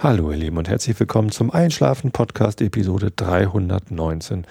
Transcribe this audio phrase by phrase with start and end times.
[0.00, 4.46] Hallo ihr Lieben und herzlich willkommen zum Einschlafen Podcast Episode 319.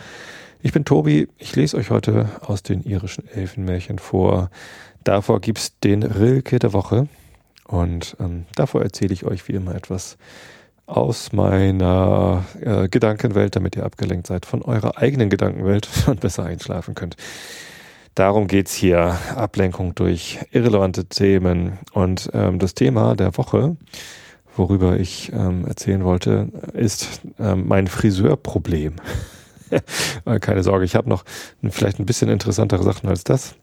[0.62, 4.50] Ich bin Tobi, ich lese euch heute aus den irischen Elfenmärchen vor.
[5.06, 7.08] Davor gibt's den Rilke der Woche
[7.66, 10.18] und ähm, davor erzähle ich euch wie immer etwas
[10.86, 16.94] aus meiner äh, Gedankenwelt, damit ihr abgelenkt seid von eurer eigenen Gedankenwelt und besser einschlafen
[16.94, 17.16] könnt.
[18.16, 19.18] Darum geht's hier.
[19.34, 21.80] Ablenkung durch irrelevante Themen.
[21.94, 23.78] Und ähm, das Thema der Woche
[24.58, 28.96] worüber ich ähm, erzählen wollte, ist ähm, mein Friseurproblem.
[30.42, 31.26] Keine Sorge, ich habe noch
[31.70, 33.56] vielleicht ein bisschen interessantere Sachen als das.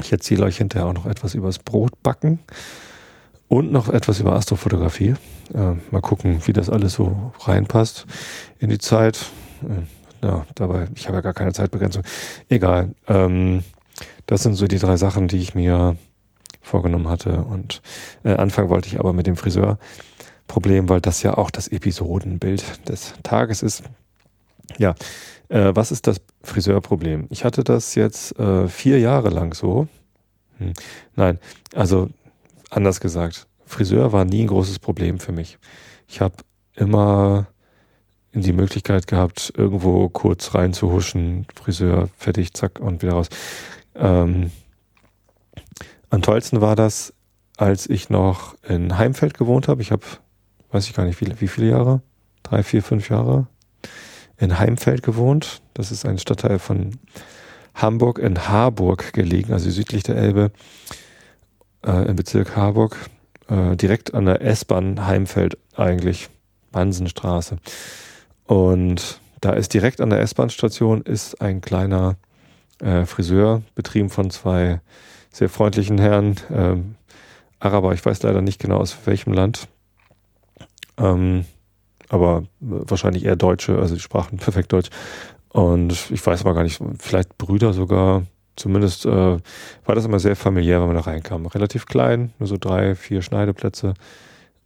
[0.00, 2.40] Ich erzähle euch hinterher auch noch etwas übers Brotbacken
[3.48, 5.14] und noch etwas über Astrofotografie.
[5.54, 8.06] Äh, mal gucken, wie das alles so reinpasst
[8.58, 9.26] in die Zeit.
[9.62, 12.02] Äh, ja, dabei, ich habe ja gar keine Zeitbegrenzung.
[12.48, 12.94] Egal.
[13.08, 13.64] Ähm,
[14.26, 15.96] das sind so die drei Sachen, die ich mir
[16.60, 17.42] vorgenommen hatte.
[17.42, 17.82] Und
[18.22, 19.78] äh, anfangen wollte ich aber mit dem Friseur.
[20.50, 23.84] Problem, weil das ja auch das Episodenbild des Tages ist.
[24.78, 24.96] Ja,
[25.48, 27.28] äh, was ist das Friseurproblem?
[27.30, 29.86] Ich hatte das jetzt äh, vier Jahre lang so.
[30.58, 30.72] Hm.
[31.14, 31.38] Nein,
[31.72, 32.10] also
[32.68, 35.56] anders gesagt, Friseur war nie ein großes Problem für mich.
[36.08, 36.34] Ich habe
[36.74, 37.46] immer
[38.32, 43.28] die Möglichkeit gehabt, irgendwo kurz reinzuhuschen, Friseur, fertig, zack und wieder raus.
[43.94, 44.50] Ähm,
[46.10, 47.14] am tollsten war das,
[47.56, 49.80] als ich noch in Heimfeld gewohnt habe.
[49.82, 50.02] Ich habe
[50.70, 52.02] weiß ich gar nicht, wie, wie viele Jahre?
[52.42, 53.46] Drei, vier, fünf Jahre
[54.38, 55.60] in Heimfeld gewohnt.
[55.74, 56.98] Das ist ein Stadtteil von
[57.74, 60.50] Hamburg in Harburg gelegen, also südlich der Elbe,
[61.86, 62.96] äh, im Bezirk Harburg,
[63.48, 66.28] äh, direkt an der S-Bahn Heimfeld eigentlich,
[66.72, 67.58] Bansenstraße.
[68.44, 72.16] Und da ist direkt an der S-Bahn-Station ist ein kleiner
[72.80, 74.80] äh, Friseur, betrieben von zwei
[75.32, 76.94] sehr freundlichen Herren, ähm,
[77.60, 79.68] Araber, ich weiß leider nicht genau aus welchem Land,
[81.00, 81.44] ähm,
[82.08, 84.90] aber wahrscheinlich eher Deutsche, also die sprachen perfekt Deutsch.
[85.48, 88.22] Und ich weiß aber gar nicht, vielleicht Brüder sogar.
[88.56, 91.46] Zumindest äh, war das immer sehr familiär, wenn man da reinkam.
[91.46, 93.94] Relativ klein, nur so drei, vier Schneideplätze.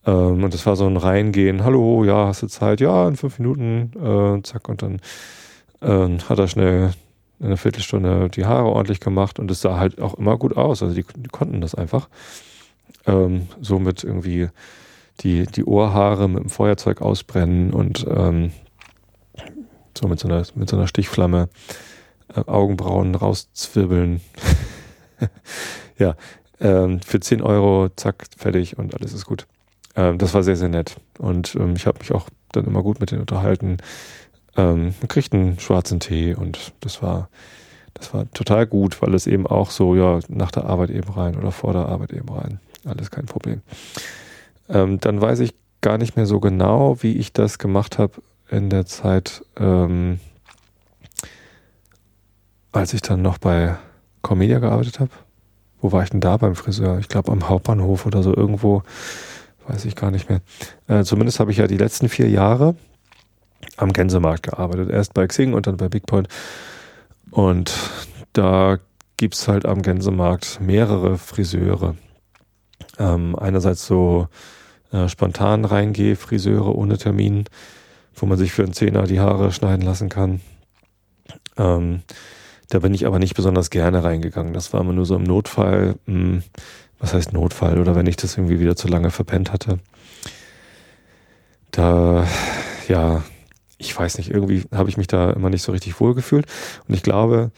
[0.07, 1.65] Ähm, und das war so ein Reingehen.
[1.65, 2.81] Hallo, ja, hast du Zeit?
[2.81, 3.93] Ja, in fünf Minuten.
[3.97, 5.01] Äh, zack, und dann
[5.81, 6.93] äh, hat er schnell
[7.41, 10.83] in einer Viertelstunde die Haare ordentlich gemacht und es sah halt auch immer gut aus.
[10.83, 12.09] Also die, die konnten das einfach.
[13.07, 14.49] Ähm, so mit irgendwie
[15.21, 18.53] die, die Ohrhaare mit dem Feuerzeug ausbrennen und ähm,
[19.97, 21.49] so mit so einer, mit so einer Stichflamme
[22.35, 24.21] äh, Augenbrauen rauszwirbeln.
[25.99, 26.17] ja,
[26.61, 29.47] ähm, für 10 Euro, zack, fertig und alles ist gut.
[29.97, 30.97] Ähm, das war sehr, sehr nett.
[31.19, 33.79] Und ähm, ich habe mich auch dann immer gut mit denen unterhalten.
[34.57, 37.29] Ähm, man kriegt einen schwarzen Tee und das war,
[37.95, 41.37] das war total gut, weil es eben auch so, ja, nach der Arbeit eben rein
[41.37, 42.61] oder vor der Arbeit eben rein.
[42.85, 43.63] Alles kein Problem.
[44.69, 48.15] Ähm, dann weiß ich gar nicht mehr so genau, wie ich das gemacht habe
[48.51, 50.21] in der Zeit, ähm,
[52.73, 53.77] als ich dann noch bei
[54.23, 55.11] Comedia gearbeitet habe.
[55.81, 56.99] Wo war ich denn da beim Friseur?
[56.99, 58.83] Ich glaube am Hauptbahnhof oder so irgendwo,
[59.67, 60.41] weiß ich gar nicht mehr.
[60.89, 62.75] Äh, zumindest habe ich ja die letzten vier Jahre
[63.77, 64.91] am Gänsemarkt gearbeitet.
[64.91, 66.29] Erst bei Xing und dann bei Bigpoint.
[67.31, 67.75] Und
[68.33, 68.79] da
[69.17, 71.97] gibt es halt am Gänsemarkt mehrere Friseure.
[72.99, 74.29] Ähm, einerseits so
[74.93, 77.45] äh, spontan reingehe, Friseure ohne Termin,
[78.15, 80.41] wo man sich für einen Zehner die Haare schneiden lassen kann.
[81.57, 82.03] Ähm,
[82.69, 84.53] da bin ich aber nicht besonders gerne reingegangen.
[84.53, 85.97] Das war immer nur so im Notfall.
[86.07, 86.43] Mh, hm,
[86.99, 87.79] was heißt Notfall?
[87.79, 89.79] Oder wenn ich das irgendwie wieder zu lange verpennt hatte.
[91.71, 92.27] Da,
[92.89, 93.23] ja,
[93.79, 96.47] ich weiß nicht, irgendwie habe ich mich da immer nicht so richtig wohl gefühlt.
[96.89, 97.51] Und ich glaube,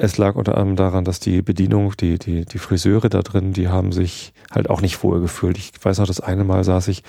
[0.00, 3.66] es lag unter anderem daran, dass die Bedienung, die, die, die Friseure da drin, die
[3.66, 5.58] haben sich halt auch nicht wohl gefühlt.
[5.58, 7.02] Ich weiß noch, das eine Mal saß ich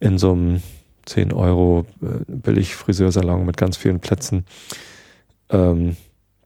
[0.00, 0.62] in so einem
[1.04, 4.46] 10 Euro äh, billig Friseursalon mit ganz vielen Plätzen.
[5.50, 5.98] Ähm,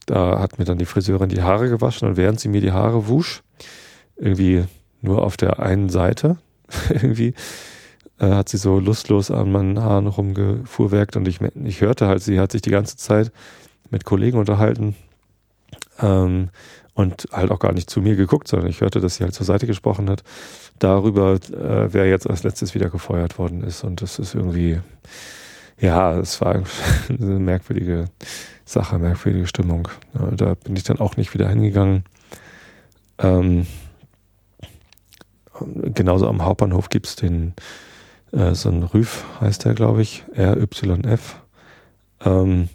[0.07, 3.07] da hat mir dann die Friseurin die Haare gewaschen und während sie mir die Haare
[3.07, 3.45] wusch,
[4.17, 4.65] irgendwie
[5.03, 6.39] nur auf der einen Seite,
[6.89, 7.33] irgendwie,
[8.19, 12.41] äh, hat sie so lustlos an meinen Haaren rumgefuhrwerkt und ich, ich hörte halt, sie
[12.41, 13.31] hat sich die ganze Zeit
[13.89, 14.97] mit Kollegen unterhalten,
[16.03, 16.51] ähm,
[16.95, 19.47] und halt auch gar nicht zu mir geguckt, sondern ich hörte, dass sie halt zur
[19.47, 20.23] Seite gesprochen hat,
[20.79, 23.85] darüber, äh, wer jetzt als letztes wieder gefeuert worden ist.
[23.85, 24.81] Und das ist irgendwie,
[25.79, 26.63] ja, es war
[27.09, 28.07] eine merkwürdige
[28.65, 29.89] Sache, merkwürdige Stimmung.
[30.15, 32.05] Ja, da bin ich dann auch nicht wieder hingegangen.
[33.19, 33.67] Ähm,
[35.95, 37.55] genauso am Hauptbahnhof gibt's den,
[38.33, 41.41] äh, so ein Rüf heißt der, glaube ich, RYF.
[42.25, 42.69] Ähm,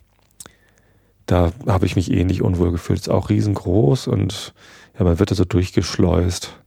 [1.26, 3.00] da habe ich mich ähnlich unwohl gefühlt.
[3.00, 4.54] Ist auch riesengroß und
[4.98, 6.60] ja, man wird da so durchgeschleust.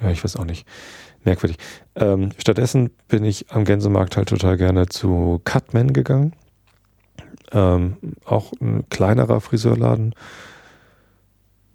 [0.00, 0.66] Ja, ich weiß auch nicht.
[1.24, 1.58] merkwürdig.
[1.94, 6.34] Ähm, stattdessen bin ich am Gänsemarkt halt total gerne zu Cutman gegangen.
[7.52, 10.14] Ähm, auch ein kleinerer Friseurladen.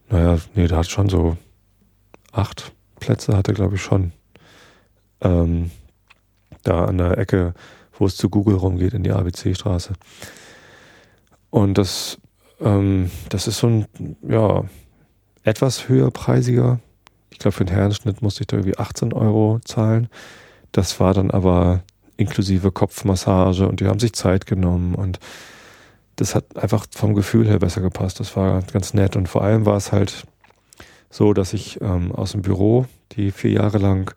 [0.09, 1.37] Naja, nee, der hat schon so
[2.31, 4.11] acht Plätze, hatte glaube ich schon.
[5.21, 5.71] Ähm,
[6.63, 7.53] da an der Ecke,
[7.97, 9.93] wo es zu Google rumgeht, in die ABC-Straße.
[11.49, 12.19] Und das,
[12.61, 13.85] ähm, das ist so ein,
[14.21, 14.63] ja,
[15.43, 16.79] etwas höherpreisiger
[17.39, 20.09] ich glaube, für den Herrenschnitt musste ich da irgendwie 18 Euro zahlen.
[20.73, 21.83] Das war dann aber
[22.17, 25.19] inklusive Kopfmassage und die haben sich Zeit genommen und
[26.17, 28.19] das hat einfach vom Gefühl her besser gepasst.
[28.19, 30.27] Das war ganz nett und vor allem war es halt
[31.09, 34.13] so, dass ich ähm, aus dem Büro, die vier Jahre lang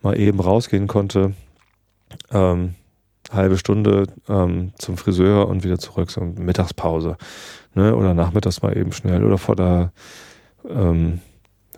[0.00, 1.34] mal eben rausgehen konnte,
[2.32, 2.74] ähm,
[3.32, 7.16] halbe Stunde ähm, zum Friseur und wieder zurück, so Mittagspause.
[7.74, 7.94] Ne?
[7.94, 9.92] Oder nachmittags mal eben schnell oder vor der
[10.68, 11.20] ähm,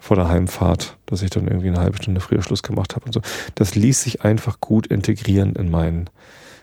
[0.00, 3.12] vor der Heimfahrt, dass ich dann irgendwie eine halbe Stunde früher Schluss gemacht habe und
[3.12, 3.21] so.
[3.56, 6.09] Das ließ sich einfach gut integrieren in meinen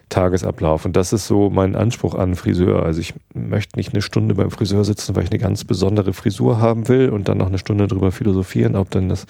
[0.10, 0.86] Tagesablauf.
[0.86, 2.84] Und das ist so mein Anspruch an Friseur.
[2.84, 6.60] Also ich möchte nicht eine Stunde beim Friseur sitzen, weil ich eine ganz besondere Frisur
[6.60, 9.26] haben will und dann noch eine Stunde drüber philosophieren, ob dann das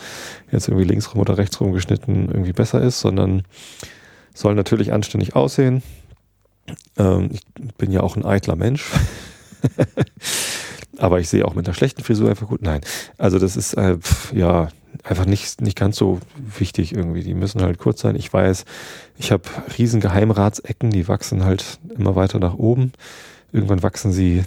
[0.51, 3.43] jetzt irgendwie linksrum oder rechtsrum geschnitten irgendwie besser ist, sondern
[4.35, 5.81] soll natürlich anständig aussehen.
[6.97, 7.41] Ähm, ich
[7.77, 8.91] bin ja auch ein eitler Mensch.
[10.97, 12.61] Aber ich sehe auch mit einer schlechten Frisur einfach gut.
[12.61, 12.81] Nein.
[13.17, 14.69] Also das ist äh, pf, ja
[15.03, 16.19] einfach nicht, nicht ganz so
[16.57, 17.23] wichtig irgendwie.
[17.23, 18.15] Die müssen halt kurz sein.
[18.15, 18.65] Ich weiß,
[19.17, 19.43] ich habe
[19.77, 22.93] riesen Geheimratsecken, die wachsen halt immer weiter nach oben.
[23.51, 24.43] Irgendwann wachsen sie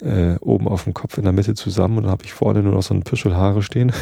[0.00, 2.74] äh, oben auf dem Kopf in der Mitte zusammen und dann habe ich vorne nur
[2.74, 3.92] noch so ein Püschel Haare stehen.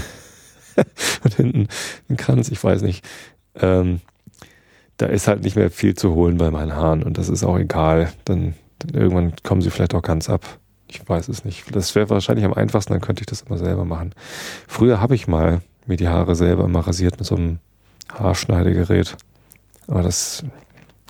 [1.25, 1.69] und hinten
[2.09, 3.05] ein Kranz, ich weiß nicht.
[3.55, 4.01] Ähm,
[5.03, 7.59] da ist halt nicht mehr viel zu holen bei meinen Haaren und das ist auch
[7.59, 8.13] egal.
[8.25, 10.61] Dann, dann irgendwann kommen sie vielleicht auch ganz ab.
[10.87, 11.75] Ich weiß es nicht.
[11.75, 14.15] Das wäre wahrscheinlich am einfachsten, dann könnte ich das immer selber machen.
[14.69, 17.59] Früher habe ich mal mir die Haare selber mal rasiert mit so einem
[18.15, 19.17] Haarschneidegerät.
[19.89, 20.45] Aber das,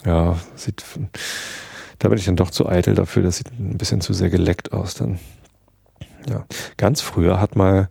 [0.07, 0.83] ja, sieht,
[1.99, 3.23] da bin ich dann doch zu eitel dafür.
[3.25, 5.19] Das sieht ein bisschen zu sehr geleckt aus dann.
[6.31, 6.47] Ja.
[6.79, 7.91] Ganz früher hat mal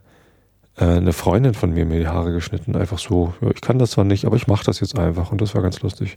[0.82, 2.74] äh, eine Freundin von mir mir die Haare geschnitten.
[2.74, 5.30] Einfach so, ja, ich kann das zwar nicht, aber ich mache das jetzt einfach.
[5.30, 6.16] Und das war ganz lustig.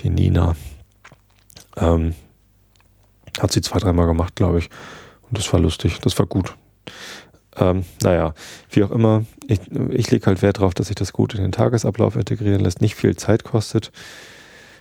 [0.00, 0.56] Die Nina.
[1.76, 2.14] Ähm,
[3.38, 4.68] hat sie zwei, dreimal gemacht, glaube ich.
[5.28, 6.56] Und das war lustig, das war gut.
[7.56, 8.34] Ähm, naja,
[8.70, 9.60] wie auch immer, ich,
[9.90, 12.96] ich lege halt Wert darauf, dass sich das gut in den Tagesablauf integrieren lässt, nicht
[12.96, 13.92] viel Zeit kostet.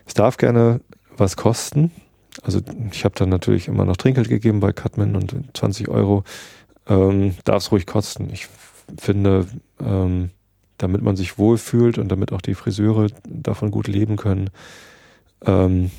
[0.07, 0.81] Es darf gerne
[1.15, 1.91] was kosten.
[2.41, 2.61] Also
[2.91, 6.23] ich habe dann natürlich immer noch Trinkgeld gegeben bei Cutman und 20 Euro.
[6.87, 8.29] Ähm, darf es ruhig kosten.
[8.31, 8.47] Ich
[8.97, 9.47] finde,
[9.79, 10.29] ähm,
[10.77, 14.49] damit man sich wohlfühlt und damit auch die Friseure davon gut leben können,
[15.45, 15.91] ähm,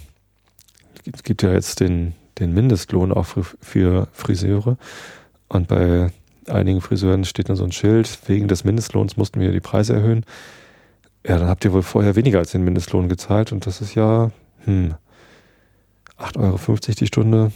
[1.12, 3.26] es gibt ja jetzt den den Mindestlohn auch
[3.60, 4.76] für, Friseure.
[5.48, 6.10] Und bei
[6.48, 10.24] einigen Friseuren steht dann so ein Schild, wegen des Mindestlohns mussten wir die Preise erhöhen.
[11.26, 14.30] Ja, dann habt ihr wohl vorher weniger als den Mindestlohn gezahlt und das ist ja,
[14.64, 14.94] hm,
[16.18, 17.52] 8,50 Euro die Stunde.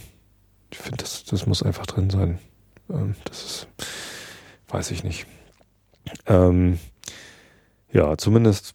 [0.71, 2.39] Ich finde, das, das muss einfach drin sein.
[2.89, 3.67] Ähm, das ist,
[4.75, 5.25] weiß ich nicht.
[6.27, 6.79] Ähm,
[7.93, 8.73] ja, zumindest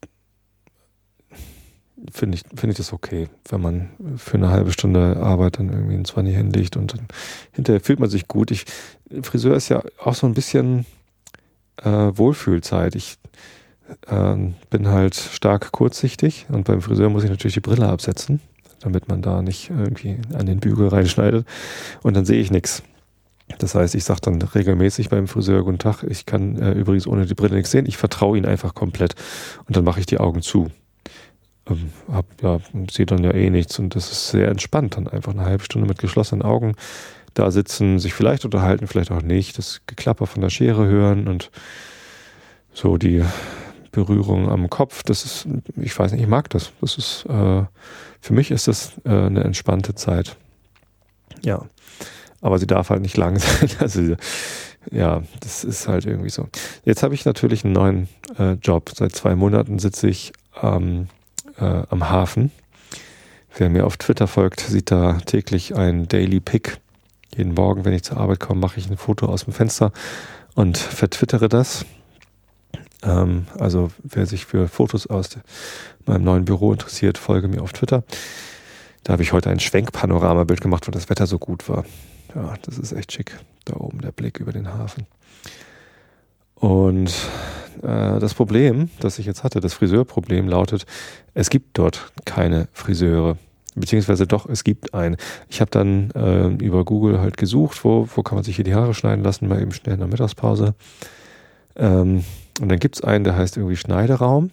[2.11, 5.97] finde ich, finde ich das okay, wenn man für eine halbe Stunde Arbeit dann irgendwie
[5.97, 7.07] ein 20 hinlegt und dann
[7.53, 8.51] hinterher fühlt man sich gut.
[8.51, 8.65] Ich,
[9.21, 10.87] Friseur ist ja auch so ein bisschen
[11.77, 12.95] äh, Wohlfühlzeit.
[12.95, 13.19] Ich
[14.07, 14.37] äh,
[14.71, 18.41] bin halt stark kurzsichtig und beim Friseur muss ich natürlich die Brille absetzen,
[18.81, 21.47] damit man da nicht irgendwie an den Bügel reinschneidet
[22.03, 22.83] und dann sehe ich nichts.
[23.59, 27.27] Das heißt, ich sage dann regelmäßig beim Friseur, guten Tag, ich kann äh, übrigens ohne
[27.27, 29.15] die Brille nichts sehen, ich vertraue ihn einfach komplett
[29.67, 30.71] und dann mache ich die Augen zu
[31.69, 31.91] ähm,
[32.43, 32.59] ja,
[32.91, 35.87] sehe dann ja eh nichts und das ist sehr entspannt, dann einfach eine halbe Stunde
[35.87, 36.75] mit geschlossenen Augen
[37.35, 41.51] da sitzen, sich vielleicht unterhalten, vielleicht auch nicht, das Geklapper von der Schere hören und
[42.73, 43.25] so die
[43.93, 46.73] Berührung am Kopf, das ist, ich weiß nicht, ich mag das.
[46.81, 47.65] Das ist, äh,
[48.21, 50.37] für mich ist das äh, eine entspannte Zeit.
[51.43, 51.67] Ja.
[52.41, 53.71] Aber sie darf halt nicht lang sein.
[53.79, 54.17] Also,
[54.91, 56.49] ja, das ist halt irgendwie so.
[56.85, 58.91] Jetzt habe ich natürlich einen neuen äh, Job.
[58.95, 60.33] Seit zwei Monaten sitze ich
[60.63, 61.09] ähm,
[61.59, 62.51] äh, am Hafen.
[63.57, 66.79] Wer mir auf Twitter folgt, sieht da täglich ein Daily Pick.
[67.37, 69.93] Jeden Morgen, wenn ich zur Arbeit komme, mache ich ein Foto aus dem Fenster
[70.55, 71.85] und vertwittere das.
[73.03, 75.31] Ähm, also wer sich für Fotos aus
[76.07, 78.03] meinem neuen Büro interessiert, folge mir auf Twitter.
[79.05, 81.85] Da habe ich heute ein Schwenkpanoramabild gemacht, weil das Wetter so gut war.
[82.35, 83.39] Ja, das ist echt schick.
[83.65, 85.07] Da oben der Blick über den Hafen.
[86.55, 87.13] Und
[87.83, 90.87] äh, das Problem, das ich jetzt hatte, das Friseurproblem lautet,
[91.35, 93.37] es gibt dort keine Friseure.
[93.75, 95.17] Beziehungsweise doch, es gibt einen.
[95.49, 98.75] Ich habe dann äh, über Google halt gesucht, wo, wo kann man sich hier die
[98.75, 100.75] Haare schneiden lassen, mal eben schnell in der Mittagspause.
[101.77, 102.25] Ähm,
[102.61, 104.51] und dann gibt es einen, der heißt irgendwie Schneideraum.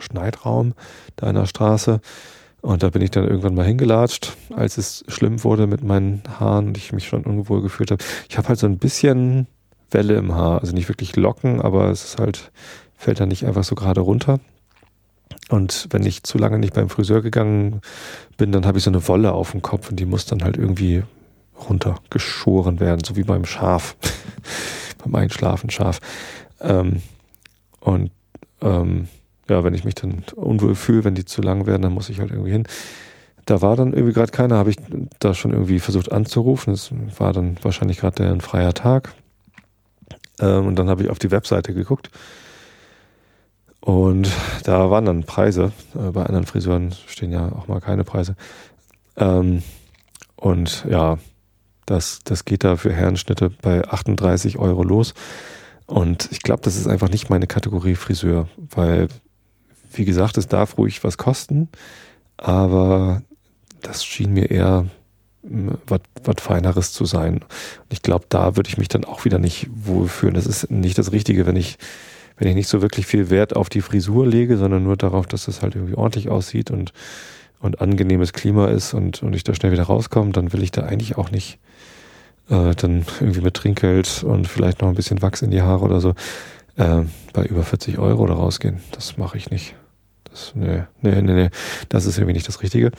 [0.00, 0.74] Schneidraum
[1.16, 2.00] da in der Straße.
[2.64, 6.68] Und da bin ich dann irgendwann mal hingelatscht, als es schlimm wurde mit meinen Haaren
[6.68, 8.02] und ich mich schon unwohl gefühlt habe.
[8.30, 9.48] Ich habe halt so ein bisschen
[9.90, 12.52] Welle im Haar, also nicht wirklich Locken, aber es ist halt,
[12.96, 14.40] fällt dann nicht einfach so gerade runter.
[15.50, 17.82] Und wenn ich zu lange nicht beim Friseur gegangen
[18.38, 20.56] bin, dann habe ich so eine Wolle auf dem Kopf und die muss dann halt
[20.56, 21.02] irgendwie
[21.68, 23.94] runtergeschoren werden, so wie beim Schaf,
[25.04, 26.00] beim Einschlafen Schaf.
[26.62, 27.02] Ähm,
[27.80, 28.10] und
[28.62, 29.08] ähm,
[29.48, 32.20] ja, wenn ich mich dann unwohl fühle, wenn die zu lang werden, dann muss ich
[32.20, 32.64] halt irgendwie hin.
[33.46, 34.76] Da war dann irgendwie gerade keiner, habe ich
[35.18, 36.72] da schon irgendwie versucht anzurufen.
[36.72, 39.12] Es war dann wahrscheinlich gerade ein freier Tag.
[40.40, 42.10] Ähm, und dann habe ich auf die Webseite geguckt.
[43.80, 44.30] Und
[44.64, 45.72] da waren dann Preise.
[45.94, 48.34] Äh, bei anderen Friseuren stehen ja auch mal keine Preise.
[49.16, 49.62] Ähm,
[50.36, 51.18] und ja,
[51.84, 55.12] das, das geht da für Herrenschnitte bei 38 Euro los.
[55.86, 59.08] Und ich glaube, das ist einfach nicht meine Kategorie Friseur, weil
[59.96, 61.68] wie gesagt, es darf ruhig was kosten,
[62.36, 63.22] aber
[63.82, 64.86] das schien mir eher
[65.42, 66.00] hm, was
[66.38, 67.40] Feineres zu sein.
[67.90, 70.34] Ich glaube, da würde ich mich dann auch wieder nicht wohlfühlen.
[70.34, 71.76] Das ist nicht das Richtige, wenn ich,
[72.36, 75.48] wenn ich nicht so wirklich viel Wert auf die Frisur lege, sondern nur darauf, dass
[75.48, 76.92] es halt irgendwie ordentlich aussieht und,
[77.60, 80.82] und angenehmes Klima ist und, und ich da schnell wieder rauskomme, dann will ich da
[80.82, 81.58] eigentlich auch nicht
[82.50, 86.00] äh, dann irgendwie mit Trinkgeld und vielleicht noch ein bisschen Wachs in die Haare oder
[86.00, 86.14] so
[86.76, 88.80] äh, bei über 40 Euro da rausgehen.
[88.92, 89.74] Das mache ich nicht.
[90.34, 91.50] Das, nee, nee, nee, nee,
[91.88, 92.90] das ist irgendwie nicht das Richtige.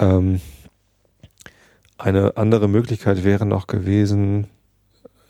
[0.00, 0.40] Ähm,
[1.96, 4.48] eine andere Möglichkeit wäre noch gewesen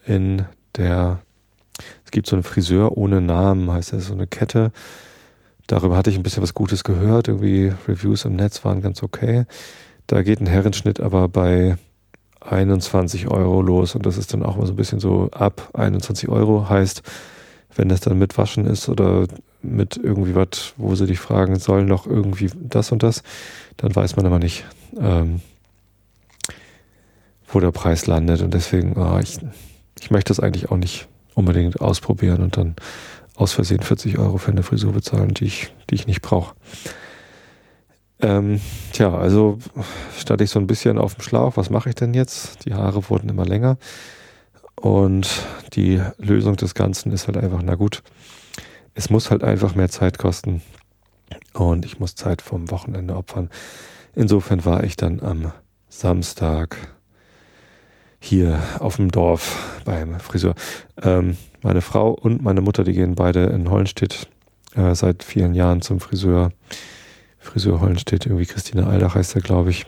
[0.07, 0.47] in
[0.77, 1.21] der,
[2.07, 4.73] es gibt so einen Friseur ohne Namen, heißt das, so eine Kette.
[5.67, 7.29] Darüber hatte ich ein bisschen was Gutes gehört.
[7.29, 9.45] Irgendwie Reviews im Netz waren ganz okay.
[10.07, 11.77] Da geht ein Herrenschnitt aber bei
[12.41, 16.31] 21 Euro los und das ist dann auch mal so ein bisschen so ab 21
[16.31, 17.03] Euro heißt,
[17.77, 19.27] wenn das dann mit Waschen ist oder
[19.63, 23.23] mit irgendwie was, wo sie dich fragen sollen, noch irgendwie das und das,
[23.77, 24.65] dann weiß man aber nicht,
[24.99, 25.41] ähm,
[27.49, 28.43] wo der Preis landet.
[28.43, 29.39] Und deswegen, oh, ich,
[30.01, 32.77] ich möchte das eigentlich auch nicht unbedingt ausprobieren und dann
[33.37, 36.55] aus Versehen 40 Euro für eine Frisur bezahlen, die ich, die ich nicht brauche.
[38.21, 38.61] Ähm,
[38.93, 39.59] tja, also
[40.19, 41.57] stand ich so ein bisschen auf dem Schlauch.
[41.57, 42.67] Was mache ich denn jetzt?
[42.67, 43.79] Die Haare wurden immer länger.
[44.77, 45.29] Und
[45.75, 48.03] die Lösung des Ganzen ist halt einfach, na gut,
[48.95, 50.63] es muss halt einfach mehr Zeit kosten.
[51.53, 53.51] Und ich muss Zeit vom Wochenende opfern.
[54.15, 55.53] Insofern war ich dann am
[55.89, 56.77] Samstag
[58.21, 60.55] hier auf dem Dorf beim Friseur.
[61.03, 64.29] Ähm, meine Frau und meine Mutter, die gehen beide in Hollenstedt
[64.75, 66.53] äh, seit vielen Jahren zum Friseur.
[67.39, 69.87] Friseur Hollenstedt, irgendwie Christine Aldach heißt er, glaube ich.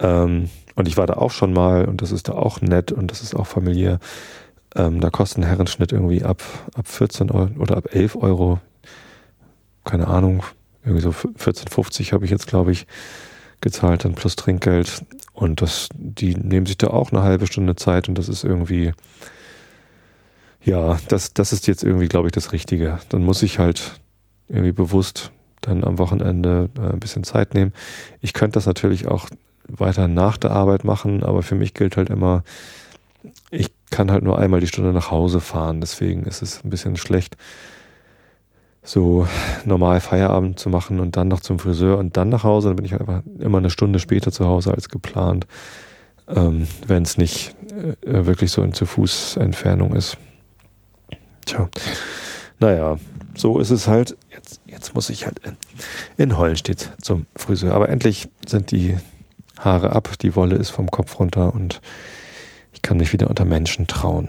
[0.00, 3.10] Ähm, und ich war da auch schon mal und das ist da auch nett und
[3.10, 4.00] das ist auch familiär.
[4.74, 6.42] Ähm, da kostet ein Herrenschnitt irgendwie ab,
[6.74, 8.60] ab 14 Euro oder ab 11 Euro.
[9.84, 10.42] Keine Ahnung.
[10.84, 12.86] Irgendwie so 14,50 habe ich jetzt, glaube ich,
[13.60, 15.04] gezahlt, dann plus Trinkgeld.
[15.32, 18.92] Und das, die nehmen sich da auch eine halbe Stunde Zeit und das ist irgendwie,
[20.62, 22.98] ja, das, das ist jetzt irgendwie, glaube ich, das Richtige.
[23.08, 24.00] Dann muss ich halt
[24.48, 27.72] irgendwie bewusst dann am Wochenende äh, ein bisschen Zeit nehmen.
[28.20, 29.28] Ich könnte das natürlich auch
[29.68, 32.42] weiter nach der Arbeit machen, aber für mich gilt halt immer,
[33.50, 36.96] ich kann halt nur einmal die Stunde nach Hause fahren, deswegen ist es ein bisschen
[36.96, 37.36] schlecht,
[38.82, 39.28] so
[39.64, 42.86] normal Feierabend zu machen und dann noch zum Friseur und dann nach Hause, dann bin
[42.86, 45.46] ich einfach immer eine Stunde später zu Hause als geplant,
[46.26, 47.54] ähm, wenn es nicht
[48.00, 50.16] äh, wirklich so in zu Fuß Entfernung ist.
[51.46, 51.68] Tja,
[52.58, 52.96] naja,
[53.36, 54.16] so ist es halt.
[54.30, 55.56] Jetzt, jetzt muss ich halt in,
[56.16, 57.74] in Hollenstedt zum Friseur.
[57.74, 58.96] Aber endlich sind die
[59.58, 61.80] Haare ab, die Wolle ist vom Kopf runter und
[62.82, 64.28] kann mich wieder unter Menschen trauen.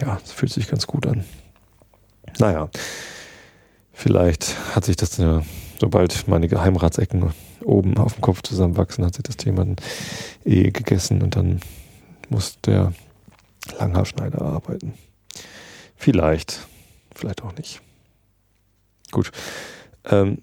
[0.00, 1.24] Ja, das fühlt sich ganz gut an.
[2.38, 2.68] Naja,
[3.92, 5.20] vielleicht hat sich das,
[5.80, 7.32] sobald meine Geheimratsecken
[7.64, 9.76] oben auf dem Kopf zusammenwachsen, hat sich das Thema dann
[10.44, 11.60] eh gegessen und dann
[12.28, 12.92] muss der
[13.78, 14.94] Langhaarschneider arbeiten.
[15.96, 16.66] Vielleicht,
[17.14, 17.80] vielleicht auch nicht.
[19.10, 19.32] Gut.
[20.04, 20.38] Ähm,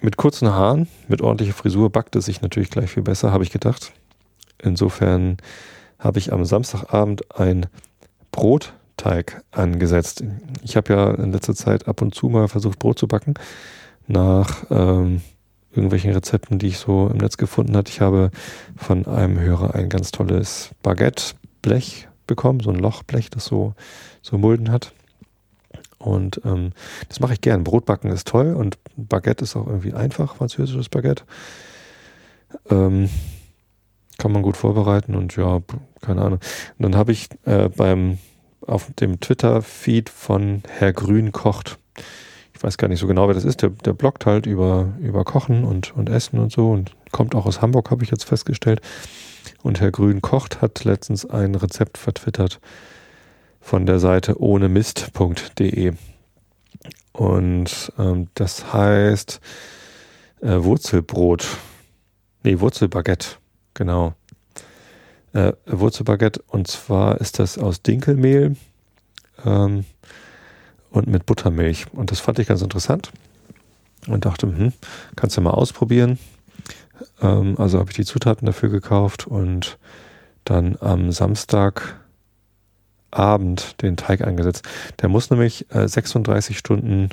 [0.00, 3.50] mit kurzen Haaren, mit ordentlicher Frisur backt es sich natürlich gleich viel besser, habe ich
[3.50, 3.92] gedacht.
[4.60, 5.36] Insofern
[5.98, 7.66] habe ich am Samstagabend ein
[8.30, 10.22] Brotteig angesetzt.
[10.62, 13.34] Ich habe ja in letzter Zeit ab und zu mal versucht, Brot zu backen.
[14.06, 15.20] Nach ähm,
[15.70, 17.88] irgendwelchen Rezepten, die ich so im Netz gefunden habe.
[17.88, 18.30] Ich habe
[18.76, 23.74] von einem Hörer ein ganz tolles Baguette-Blech bekommen, so ein Lochblech, das so,
[24.22, 24.92] so Mulden hat.
[25.98, 26.72] Und ähm,
[27.08, 27.64] das mache ich gern.
[27.64, 31.24] Brotbacken ist toll und Baguette ist auch irgendwie einfach, französisches Baguette.
[32.70, 33.10] Ähm,
[34.18, 35.60] kann man gut vorbereiten und ja,
[36.02, 36.40] keine Ahnung.
[36.78, 38.18] Und dann habe ich äh, beim
[38.66, 41.78] auf dem Twitter-Feed von Herr Grün kocht.
[42.52, 45.24] Ich weiß gar nicht so genau, wer das ist, der, der bloggt halt über, über
[45.24, 48.80] Kochen und, und Essen und so und kommt auch aus Hamburg, habe ich jetzt festgestellt.
[49.62, 52.60] Und Herr Grün kocht hat letztens ein Rezept vertwittert
[53.60, 55.92] von der Seite ohnemist.de.
[57.12, 59.40] Und ähm, das heißt
[60.40, 61.46] äh, Wurzelbrot.
[62.44, 63.36] Nee, Wurzelbaguette,
[63.78, 64.14] genau.
[65.32, 68.56] Äh, Wurzelbaguette und zwar ist das aus Dinkelmehl
[69.44, 69.84] ähm,
[70.90, 71.86] und mit Buttermilch.
[71.92, 73.10] Und das fand ich ganz interessant
[74.06, 74.72] und dachte, hm,
[75.16, 76.18] kannst du mal ausprobieren.
[77.20, 79.78] Ähm, also habe ich die Zutaten dafür gekauft und
[80.44, 81.96] dann am Samstagabend
[83.82, 84.66] den Teig eingesetzt.
[85.00, 87.10] Der muss nämlich äh, 36 Stunden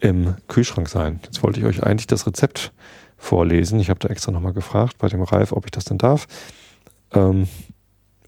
[0.00, 1.20] im Kühlschrank sein.
[1.24, 2.72] Jetzt wollte ich euch eigentlich das Rezept
[3.24, 3.80] vorlesen.
[3.80, 6.26] Ich habe da extra nochmal gefragt bei dem Ralf, ob ich das denn darf.
[7.12, 7.48] Ähm,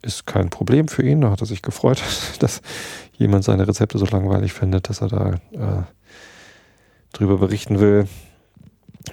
[0.03, 1.21] ist kein Problem für ihn.
[1.21, 2.03] Da hat er sich gefreut,
[2.39, 2.63] dass
[3.13, 5.83] jemand seine Rezepte so langweilig findet, dass er da äh,
[7.13, 8.09] drüber berichten will.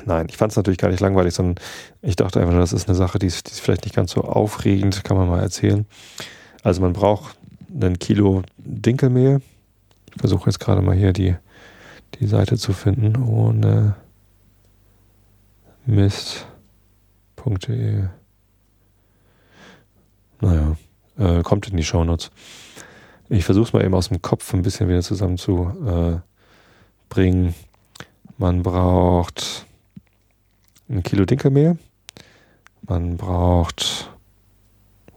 [0.05, 1.63] Nein, ich fand es natürlich gar nicht langweilig, sondern
[2.01, 4.11] ich dachte einfach nur, das ist eine Sache, die ist, die ist vielleicht nicht ganz
[4.11, 5.85] so aufregend, kann man mal erzählen.
[6.63, 7.37] Also man braucht
[7.69, 9.41] ein Kilo Dinkelmehl.
[10.15, 11.35] Ich versuche jetzt gerade mal hier die,
[12.19, 13.95] die Seite zu finden, ohne
[15.85, 16.45] Mist.de.
[20.41, 20.75] Naja,
[21.17, 22.31] äh, kommt in die Shownotes.
[23.29, 26.23] Ich versuche es mal eben aus dem Kopf ein bisschen wieder zusammenzubringen.
[27.15, 27.53] Äh,
[28.37, 29.65] man braucht
[30.89, 31.77] ein Kilo Dinkelmehl.
[32.81, 34.11] Man braucht,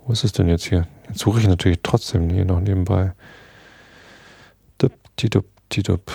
[0.04, 0.87] wo ist es denn jetzt hier?
[1.08, 3.12] Jetzt suche ich natürlich trotzdem hier noch nebenbei.
[4.78, 6.12] Dup, tidup, tidup.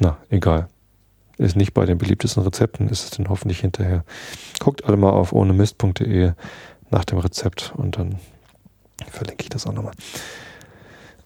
[0.00, 0.68] Na, egal.
[1.40, 4.04] Ist nicht bei den beliebtesten Rezepten, ist es denn hoffentlich hinterher.
[4.58, 6.32] Guckt alle mal auf ohnemist.de
[6.90, 8.16] nach dem Rezept und dann
[9.10, 9.94] verlinke ich das auch nochmal.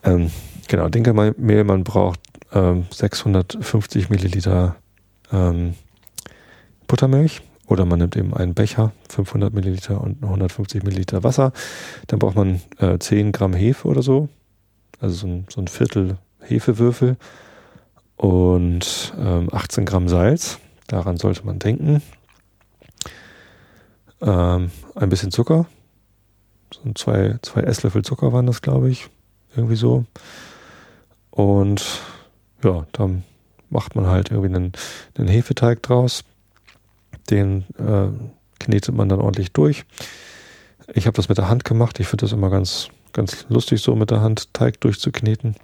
[0.04, 0.30] Ähm,
[0.68, 2.20] genau, Dinkelmehl, man braucht
[2.52, 4.76] ähm, 650 Milliliter
[5.32, 5.74] ähm,
[6.86, 11.52] Buttermilch oder man nimmt eben einen Becher, 500 Milliliter und 150 Milliliter Wasser.
[12.06, 14.28] Dann braucht man äh, 10 Gramm Hefe oder so,
[15.00, 17.16] also so ein, so ein Viertel Hefewürfel
[18.16, 20.58] und ähm, 18 Gramm Salz.
[20.86, 22.02] Daran sollte man denken.
[24.20, 25.66] Ähm, ein bisschen Zucker,
[26.72, 29.08] so zwei, zwei Esslöffel Zucker waren das, glaube ich,
[29.56, 30.04] irgendwie so.
[31.30, 31.84] Und
[32.62, 33.24] ja, dann
[33.70, 34.72] macht man halt irgendwie einen,
[35.18, 36.24] einen Hefeteig draus
[37.30, 38.08] den äh,
[38.58, 39.84] knetet man dann ordentlich durch.
[40.92, 41.98] Ich habe das mit der Hand gemacht.
[42.00, 45.56] Ich finde das immer ganz, ganz lustig, so mit der Hand Teig durchzukneten.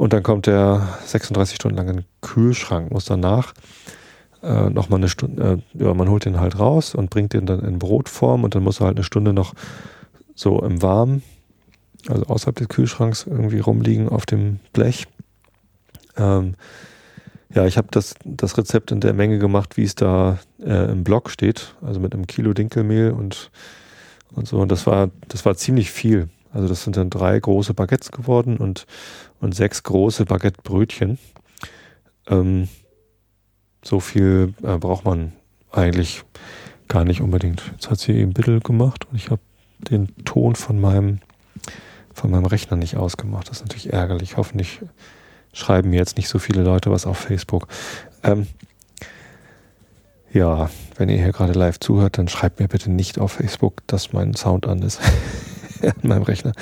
[0.00, 3.52] Und dann kommt der 36 Stunden lang in den Kühlschrank, muss danach
[4.42, 7.60] äh, nochmal eine Stunde, äh, ja, man holt den halt raus und bringt den dann
[7.60, 9.52] in Brotform und dann muss er halt eine Stunde noch
[10.34, 11.22] so im Warmen,
[12.08, 15.06] also außerhalb des Kühlschranks irgendwie rumliegen auf dem Blech.
[16.16, 16.54] Ähm,
[17.54, 21.04] ja, ich habe das, das Rezept in der Menge gemacht, wie es da äh, im
[21.04, 23.50] Blog steht, also mit einem Kilo Dinkelmehl und,
[24.32, 24.60] und so.
[24.60, 26.30] Und das war, das war ziemlich viel.
[26.52, 28.86] Also das sind dann drei große Baguettes geworden und,
[29.40, 31.18] und sechs große Baguettebrötchen.
[32.28, 32.68] Ähm,
[33.82, 35.32] so viel äh, braucht man
[35.70, 36.24] eigentlich
[36.88, 37.62] gar nicht unbedingt.
[37.72, 39.40] Jetzt hat sie eben Bittel gemacht und ich habe
[39.78, 41.20] den Ton von meinem,
[42.12, 43.48] von meinem Rechner nicht ausgemacht.
[43.48, 44.36] Das ist natürlich ärgerlich.
[44.36, 44.80] Hoffentlich
[45.52, 47.68] schreiben mir jetzt nicht so viele Leute was auf Facebook.
[48.22, 48.46] Ähm,
[50.32, 54.12] ja, wenn ihr hier gerade live zuhört, dann schreibt mir bitte nicht auf Facebook, dass
[54.12, 55.00] mein Sound an ist
[56.02, 56.52] an meinem Rechner.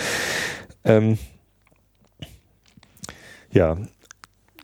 [0.85, 1.19] Ähm,
[3.51, 3.77] ja,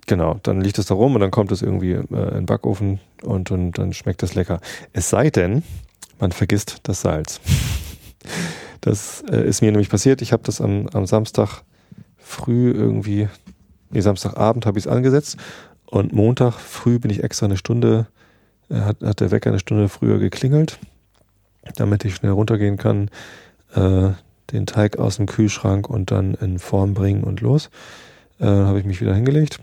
[0.07, 3.01] genau, dann liegt es da rum und dann kommt es irgendwie äh, in den Backofen
[3.23, 4.61] und, und dann schmeckt es lecker.
[4.93, 5.63] Es sei denn,
[6.19, 7.41] man vergisst das Salz.
[8.81, 10.21] Das äh, ist mir nämlich passiert.
[10.21, 11.63] Ich habe das am, am Samstag
[12.19, 13.29] früh irgendwie
[13.95, 15.39] nee, Samstagabend habe ich es angesetzt
[15.87, 18.07] und Montag früh bin ich extra eine Stunde,
[18.69, 20.79] äh, hat, hat der Wecker eine Stunde früher geklingelt,
[21.77, 23.09] damit ich schnell runtergehen kann,
[23.75, 24.11] äh,
[24.53, 27.71] den Teig aus dem Kühlschrank und dann in Form bringen und los.
[28.39, 29.61] Äh, habe ich mich wieder hingelegt.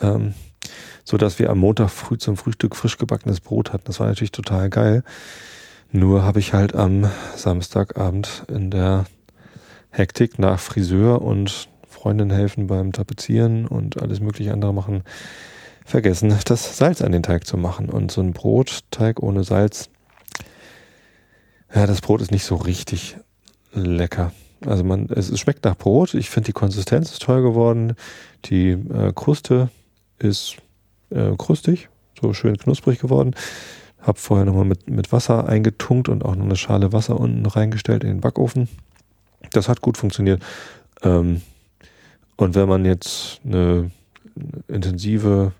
[0.00, 0.34] Ähm,
[1.04, 3.84] so dass wir am Montag früh zum Frühstück frisch gebackenes Brot hatten.
[3.86, 5.02] Das war natürlich total geil.
[5.90, 9.04] Nur habe ich halt am Samstagabend in der
[9.90, 15.04] Hektik nach Friseur und Freundin helfen beim Tapezieren und alles mögliche andere machen,
[15.84, 17.90] vergessen, das Salz an den Teig zu machen.
[17.90, 19.90] Und so ein Brotteig ohne Salz,
[21.74, 23.16] ja, das Brot ist nicht so richtig
[23.72, 24.32] lecker.
[24.66, 26.14] Also man, es, schmeckt nach Brot.
[26.14, 27.94] Ich finde die Konsistenz ist toll geworden.
[28.44, 29.70] Die äh, Kruste
[30.18, 30.56] ist
[31.10, 31.88] äh, krustig,
[32.20, 33.34] so schön knusprig geworden.
[34.00, 38.04] Hab vorher nochmal mit, mit Wasser eingetunkt und auch noch eine Schale Wasser unten reingestellt
[38.04, 38.68] in den Backofen.
[39.52, 40.42] Das hat gut funktioniert.
[41.02, 41.42] Ähm,
[42.36, 43.90] Und wenn man jetzt eine
[44.68, 45.52] intensive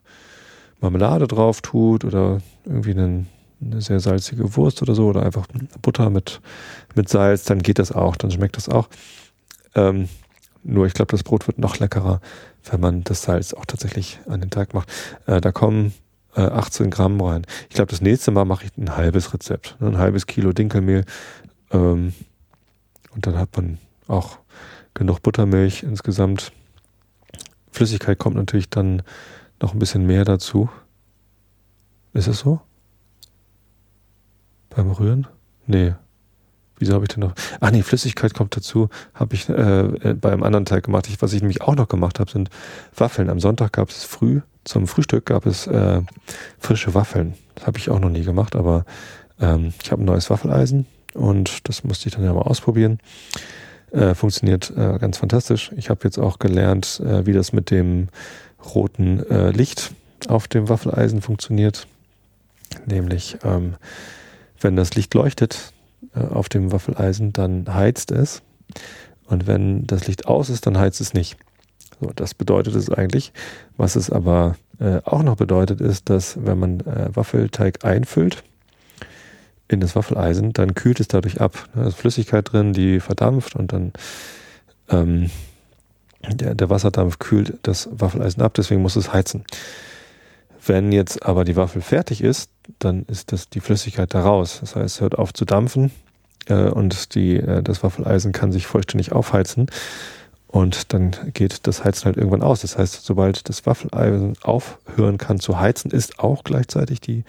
[0.80, 3.28] Marmelade drauf tut oder irgendwie einen,
[3.64, 5.46] eine sehr salzige Wurst oder so oder einfach
[5.80, 6.40] Butter mit,
[6.94, 8.88] mit Salz, dann geht das auch, dann schmeckt das auch.
[9.74, 10.08] Ähm,
[10.64, 12.20] nur ich glaube, das Brot wird noch leckerer,
[12.70, 14.90] wenn man das Salz auch tatsächlich an den Teig macht.
[15.26, 15.92] Äh, da kommen
[16.36, 17.44] äh, 18 Gramm rein.
[17.68, 21.04] Ich glaube, das nächste Mal mache ich ein halbes Rezept, ne, ein halbes Kilo Dinkelmehl.
[21.70, 22.14] Ähm,
[23.14, 24.38] und dann hat man auch
[24.94, 26.52] genug Buttermilch insgesamt.
[27.70, 29.02] Flüssigkeit kommt natürlich dann
[29.60, 30.68] noch ein bisschen mehr dazu.
[32.12, 32.60] Ist es so?
[34.74, 35.26] Beim Rühren?
[35.66, 35.94] Nee.
[36.78, 37.34] Wieso habe ich denn noch?
[37.60, 38.88] Ach nee, Flüssigkeit kommt dazu.
[39.14, 41.06] Habe ich äh, äh, bei einem anderen Teig gemacht.
[41.08, 42.50] Ich, was ich nämlich auch noch gemacht habe, sind
[42.96, 43.30] Waffeln.
[43.30, 46.00] Am Sonntag gab es früh, zum Frühstück gab es äh,
[46.58, 47.34] frische Waffeln.
[47.54, 48.84] Das habe ich auch noch nie gemacht, aber
[49.40, 52.98] ähm, ich habe ein neues Waffeleisen und das musste ich dann ja mal ausprobieren.
[53.92, 55.70] Äh, funktioniert äh, ganz fantastisch.
[55.76, 58.08] Ich habe jetzt auch gelernt, äh, wie das mit dem
[58.74, 59.18] roten
[59.52, 59.92] Licht
[60.28, 61.88] auf dem Waffeleisen funktioniert.
[62.86, 63.74] Nämlich, ähm,
[64.62, 65.72] wenn das Licht leuchtet
[66.14, 68.42] äh, auf dem Waffeleisen, dann heizt es.
[69.26, 71.36] Und wenn das Licht aus ist, dann heizt es nicht.
[72.00, 73.32] So, das bedeutet es eigentlich.
[73.76, 76.82] Was es aber äh, auch noch bedeutet, ist, dass wenn man
[77.14, 78.42] Waffelteig einfüllt,
[79.72, 81.68] in das Waffeleisen, dann kühlt es dadurch ab.
[81.74, 83.92] Da ist Flüssigkeit drin, die verdampft und dann
[84.90, 85.30] ähm,
[86.28, 89.44] der, der Wasserdampf kühlt das Waffeleisen ab, deswegen muss es heizen.
[90.64, 94.58] Wenn jetzt aber die Waffel fertig ist, dann ist das die Flüssigkeit da raus.
[94.60, 95.90] Das heißt, es hört auf zu dampfen
[96.46, 99.66] äh, und die, äh, das Waffeleisen kann sich vollständig aufheizen
[100.52, 102.60] und dann geht das Heizen halt irgendwann aus.
[102.60, 107.24] Das heißt, sobald das Waffeleisen aufhören kann zu heizen, ist auch gleichzeitig die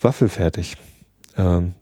[0.00, 0.76] Waffel fertig.
[1.36, 1.74] Ähm,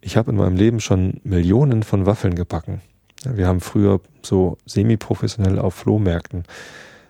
[0.00, 2.80] ich habe in meinem Leben schon Millionen von Waffeln gebacken.
[3.24, 6.44] Wir haben früher so semi-professionell auf Flohmärkten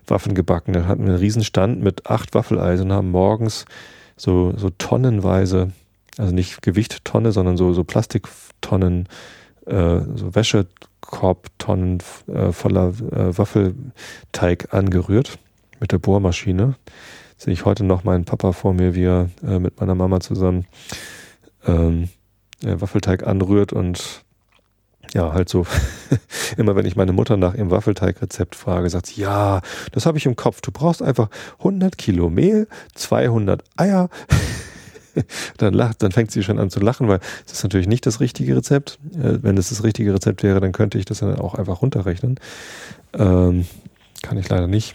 [0.06, 0.72] Waffeln gebacken.
[0.72, 3.66] Da hatten wir einen Riesenstand mit acht Waffeleisen und haben morgens
[4.16, 5.72] so, so tonnenweise,
[6.18, 9.08] also nicht Gewichttonne, sondern so, so Plastiktonnen,
[9.66, 15.38] äh, so Wäschekorbtonnen äh, voller äh, Waffelteig angerührt
[15.80, 16.76] mit der Bohrmaschine.
[17.36, 20.66] Sehe ich heute noch meinen Papa vor mir, wie er äh, mit meiner Mama zusammen
[21.66, 22.08] ähm,
[22.64, 24.24] äh, Waffelteig anrührt und
[25.14, 25.66] ja, halt so,
[26.56, 29.60] immer wenn ich meine Mutter nach ihrem Waffelteigrezept frage, sagt sie, ja,
[29.92, 30.60] das habe ich im Kopf.
[30.60, 34.08] Du brauchst einfach 100 Kilo Mehl, 200 Eier.
[35.56, 38.20] dann lacht, dann fängt sie schon an zu lachen, weil es ist natürlich nicht das
[38.20, 38.98] richtige Rezept.
[39.14, 42.38] Äh, wenn es das richtige Rezept wäre, dann könnte ich das dann auch einfach runterrechnen.
[43.14, 43.66] Ähm,
[44.22, 44.94] kann ich leider nicht.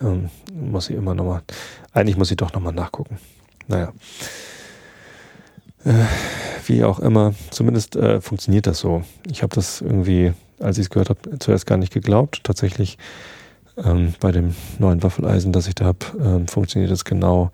[0.00, 1.42] Ähm, muss ich immer nochmal,
[1.92, 3.18] eigentlich muss ich doch nochmal nachgucken.
[3.68, 3.92] Naja.
[5.84, 6.04] Äh,
[6.66, 9.02] wie auch immer, zumindest äh, funktioniert das so.
[9.30, 12.44] Ich habe das irgendwie, als ich es gehört habe, zuerst gar nicht geglaubt.
[12.44, 12.98] Tatsächlich
[13.76, 17.50] ähm, bei dem neuen Waffeleisen, das ich da habe, ähm, funktioniert das genau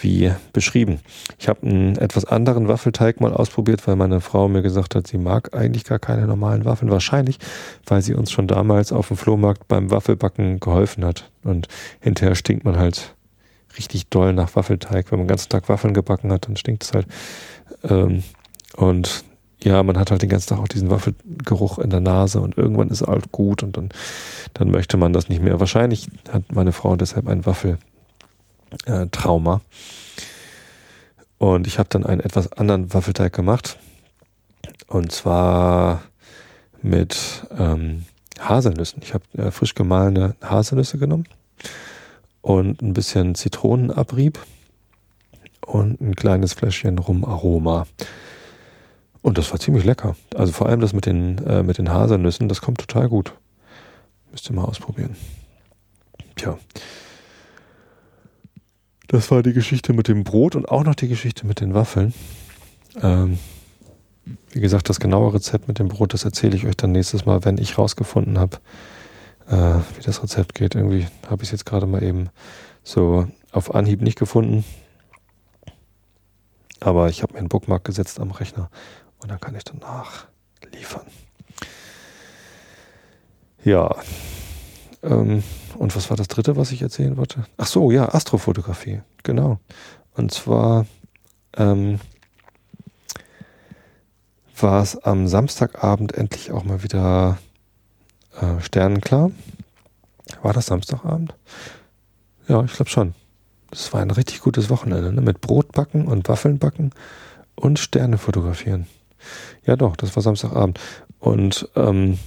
[0.00, 1.00] wie beschrieben.
[1.38, 5.18] Ich habe einen etwas anderen Waffelteig mal ausprobiert, weil meine Frau mir gesagt hat, sie
[5.18, 6.90] mag eigentlich gar keine normalen Waffeln.
[6.90, 7.38] Wahrscheinlich,
[7.86, 11.30] weil sie uns schon damals auf dem Flohmarkt beim Waffelbacken geholfen hat.
[11.44, 11.68] Und
[12.00, 13.14] hinterher stinkt man halt
[13.78, 15.10] richtig doll nach Waffelteig.
[15.10, 17.06] Wenn man den ganzen Tag Waffeln gebacken hat, dann stinkt es halt
[17.82, 18.22] ähm,
[18.76, 19.24] und
[19.62, 22.90] ja, man hat halt den ganzen Tag auch diesen Waffelgeruch in der Nase und irgendwann
[22.90, 23.88] ist alt gut und dann,
[24.52, 25.58] dann möchte man das nicht mehr.
[25.58, 29.54] Wahrscheinlich hat meine Frau deshalb ein Waffeltrauma.
[29.54, 29.58] Äh,
[31.38, 33.78] und ich habe dann einen etwas anderen Waffelteig gemacht.
[34.86, 36.02] Und zwar
[36.82, 38.04] mit ähm,
[38.38, 39.00] Haselnüssen.
[39.02, 41.24] Ich habe äh, frisch gemahlene Haselnüsse genommen
[42.44, 44.38] und ein bisschen Zitronenabrieb
[45.64, 47.86] und ein kleines Fläschchen Rumaroma.
[49.22, 50.14] Und das war ziemlich lecker.
[50.34, 53.32] Also vor allem das mit den, äh, mit den Haselnüssen, das kommt total gut.
[54.30, 55.16] Müsst ihr mal ausprobieren.
[56.36, 56.58] Tja.
[59.08, 62.12] Das war die Geschichte mit dem Brot und auch noch die Geschichte mit den Waffeln.
[63.00, 63.38] Ähm,
[64.50, 67.42] wie gesagt, das genaue Rezept mit dem Brot, das erzähle ich euch dann nächstes Mal,
[67.46, 68.58] wenn ich rausgefunden habe,
[69.48, 70.74] äh, wie das Rezept geht.
[70.74, 72.30] Irgendwie habe ich es jetzt gerade mal eben
[72.82, 74.64] so auf Anhieb nicht gefunden.
[76.80, 78.70] Aber ich habe mir einen Bookmark gesetzt am Rechner
[79.22, 80.26] und dann kann ich danach
[80.72, 81.06] liefern.
[83.64, 83.94] Ja.
[85.02, 85.42] Ähm,
[85.78, 87.46] und was war das dritte, was ich erzählen wollte?
[87.56, 89.00] Ach so, ja, Astrofotografie.
[89.22, 89.58] Genau.
[90.14, 90.86] Und zwar
[91.56, 92.00] ähm,
[94.60, 97.38] war es am Samstagabend endlich auch mal wieder
[98.44, 99.30] äh, sternenklar.
[100.42, 101.34] War das Samstagabend?
[102.48, 103.14] Ja, ich glaube schon.
[103.70, 105.20] Das war ein richtig gutes Wochenende, ne?
[105.20, 106.90] mit Brot backen und Waffeln backen
[107.54, 108.86] und Sterne fotografieren.
[109.66, 110.78] Ja doch, das war Samstagabend.
[111.18, 112.18] Und ähm,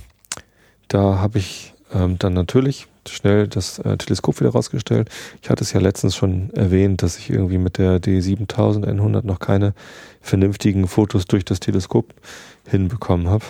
[0.87, 5.09] da habe ich ähm, dann natürlich schnell das äh, Teleskop wieder rausgestellt.
[5.41, 9.73] Ich hatte es ja letztens schon erwähnt, dass ich irgendwie mit der D7100 noch keine
[10.21, 12.13] vernünftigen Fotos durch das Teleskop
[12.67, 13.45] hinbekommen habe.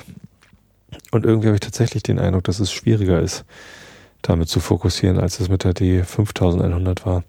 [1.12, 3.45] Und irgendwie habe ich tatsächlich den Eindruck, dass es schwieriger ist,
[4.21, 7.23] damit zu fokussieren, als es mit der D5100 war.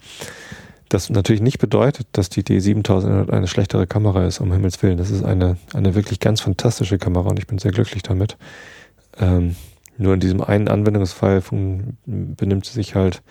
[0.89, 4.97] Das natürlich nicht bedeutet, dass die D7100 eine schlechtere Kamera ist, um Himmels Willen.
[4.97, 8.39] Das ist eine, eine wirklich ganz fantastische Kamera und ich bin sehr glücklich damit.
[9.19, 9.57] Ähm,
[9.99, 11.43] nur in diesem einen Anwendungsfall
[12.07, 13.23] benimmt sie sich halt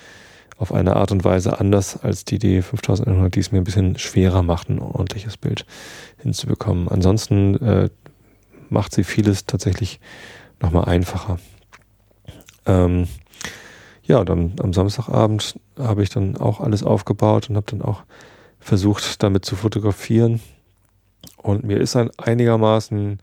[0.57, 4.43] auf eine Art und Weise anders als die D5100, die es mir ein bisschen schwerer
[4.43, 5.65] macht, ein ordentliches Bild
[6.17, 6.89] hinzubekommen.
[6.89, 7.89] Ansonsten äh,
[8.69, 9.99] macht sie vieles tatsächlich
[10.61, 11.39] nochmal einfacher.
[12.65, 13.07] Ähm,
[14.03, 18.03] ja, dann am Samstagabend habe ich dann auch alles aufgebaut und habe dann auch
[18.59, 20.41] versucht, damit zu fotografieren.
[21.37, 23.19] Und mir ist ein einigermaßen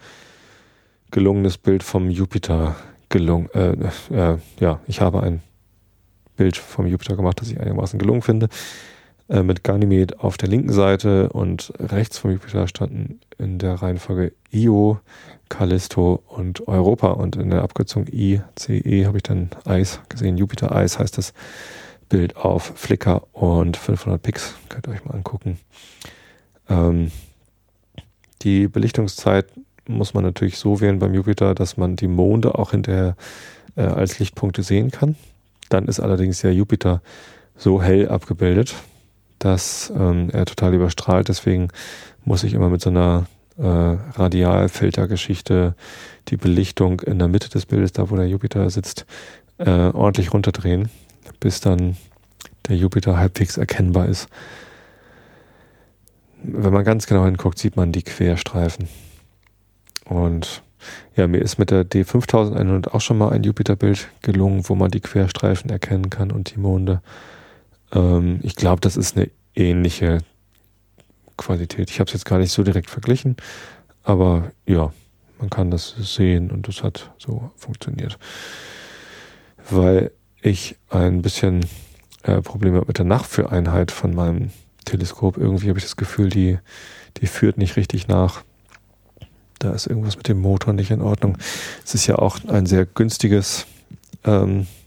[1.10, 2.76] gelungenes Bild vom Jupiter
[3.08, 3.48] gelungen.
[3.54, 3.76] Äh,
[4.10, 5.42] äh, ja, ich habe ein
[6.36, 8.48] Bild vom Jupiter gemacht, das ich einigermaßen gelungen finde.
[9.28, 14.32] Äh, mit Ganymed auf der linken Seite und rechts vom Jupiter standen in der Reihenfolge
[14.52, 15.00] Io,
[15.48, 17.08] Callisto und Europa.
[17.12, 20.36] Und in der Abkürzung ICE habe ich dann Eis gesehen.
[20.36, 21.32] Jupiter Eis heißt das
[22.10, 24.54] Bild auf Flickr und 500 Pix.
[24.68, 25.58] Könnt ihr euch mal angucken.
[26.68, 27.10] Ähm,
[28.42, 29.46] die Belichtungszeit
[29.88, 33.16] muss man natürlich so wählen beim Jupiter, dass man die Monde auch hinterher
[33.74, 35.16] äh, als Lichtpunkte sehen kann.
[35.70, 37.00] Dann ist allerdings der Jupiter
[37.56, 38.74] so hell abgebildet,
[39.44, 41.28] dass ähm, er total überstrahlt.
[41.28, 41.68] Deswegen
[42.24, 43.26] muss ich immer mit so einer
[43.58, 45.74] äh, Radialfiltergeschichte
[46.28, 49.04] die Belichtung in der Mitte des Bildes, da wo der Jupiter sitzt,
[49.58, 50.88] äh, ordentlich runterdrehen,
[51.40, 51.98] bis dann
[52.68, 54.28] der Jupiter halbwegs erkennbar ist.
[56.42, 58.88] Wenn man ganz genau hinguckt, sieht man die Querstreifen.
[60.06, 60.62] Und
[61.16, 65.00] ja, mir ist mit der D5100 auch schon mal ein Jupiterbild gelungen, wo man die
[65.00, 67.02] Querstreifen erkennen kann und die Monde.
[67.94, 70.18] Ähm, ich glaube, das ist eine ähnliche
[71.36, 71.90] Qualität.
[71.90, 73.36] Ich habe es jetzt gar nicht so direkt verglichen,
[74.02, 74.92] aber ja,
[75.38, 78.18] man kann das sehen und das hat so funktioniert.
[79.70, 80.10] Weil
[80.42, 81.66] ich ein bisschen
[82.22, 84.50] äh, Probleme mit der Nachführeinheit von meinem
[84.84, 85.38] Teleskop.
[85.38, 86.58] Irgendwie habe ich das Gefühl, die,
[87.18, 88.42] die führt nicht richtig nach.
[89.58, 91.38] Da ist irgendwas mit dem Motor nicht in Ordnung.
[91.84, 93.66] Es ist ja auch ein sehr günstiges
[94.24, 94.83] ähm, äh,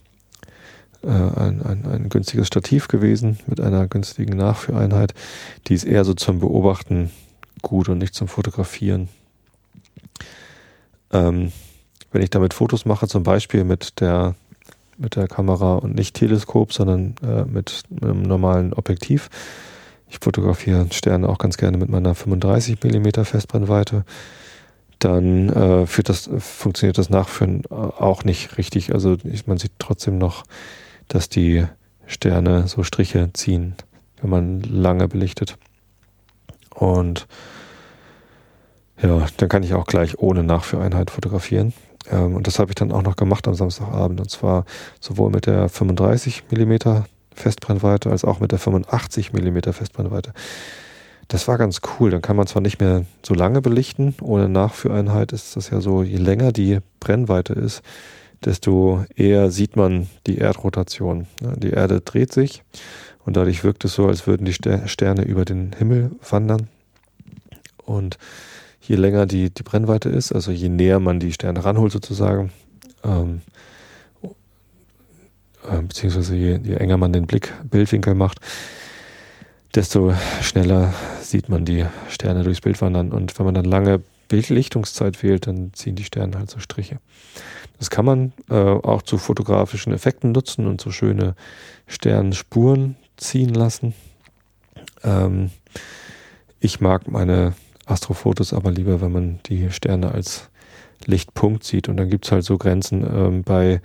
[1.06, 5.14] ein, ein, ein günstiges Stativ gewesen mit einer günstigen Nachführeinheit.
[5.66, 7.10] Die ist eher so zum Beobachten
[7.62, 9.08] gut und nicht zum Fotografieren.
[11.12, 11.52] Ähm,
[12.12, 14.34] wenn ich damit Fotos mache, zum Beispiel mit der,
[14.96, 19.28] mit der Kamera und nicht Teleskop, sondern äh, mit einem normalen Objektiv.
[20.10, 24.04] Ich fotografiere Sterne auch ganz gerne mit meiner 35 mm Festbrennweite.
[24.98, 28.94] Dann äh, das, funktioniert das Nachführen auch nicht richtig.
[28.94, 30.44] Also man sieht trotzdem noch
[31.08, 31.66] dass die
[32.06, 33.74] Sterne so Striche ziehen,
[34.20, 35.56] wenn man lange belichtet.
[36.74, 37.26] Und
[39.00, 41.72] ja, dann kann ich auch gleich ohne Nachführeinheit fotografieren.
[42.10, 44.20] Ähm, und das habe ich dann auch noch gemacht am Samstagabend.
[44.20, 44.64] Und zwar
[45.00, 47.02] sowohl mit der 35 mm
[47.34, 50.32] Festbrennweite als auch mit der 85 mm Festbrennweite.
[51.28, 52.10] Das war ganz cool.
[52.10, 54.14] Dann kann man zwar nicht mehr so lange belichten.
[54.22, 57.82] Ohne Nachführeinheit ist das ja so, je länger die Brennweite ist,
[58.44, 61.26] desto eher sieht man die Erdrotation.
[61.40, 62.62] Die Erde dreht sich
[63.24, 64.54] und dadurch wirkt es so, als würden die
[64.86, 66.68] Sterne über den Himmel wandern.
[67.84, 68.18] Und
[68.80, 72.52] je länger die, die Brennweite ist, also je näher man die Sterne ranholt sozusagen,
[73.04, 73.42] ähm,
[75.68, 78.40] äh, beziehungsweise je, je, enger man den Blick, Bildwinkel macht,
[79.74, 83.12] desto schneller sieht man die Sterne durchs Bild wandern.
[83.12, 86.98] Und wenn man dann lange Bildlichtungszeit wählt, dann ziehen die Sterne halt so Striche.
[87.78, 91.34] Das kann man äh, auch zu fotografischen Effekten nutzen und so schöne
[91.86, 93.94] Sternenspuren ziehen lassen.
[95.04, 95.50] Ähm,
[96.60, 97.54] ich mag meine
[97.86, 100.50] Astrofotos aber lieber, wenn man die Sterne als
[101.06, 101.88] Lichtpunkt sieht.
[101.88, 103.02] Und dann gibt es halt so Grenzen.
[103.04, 103.80] Ähm, bei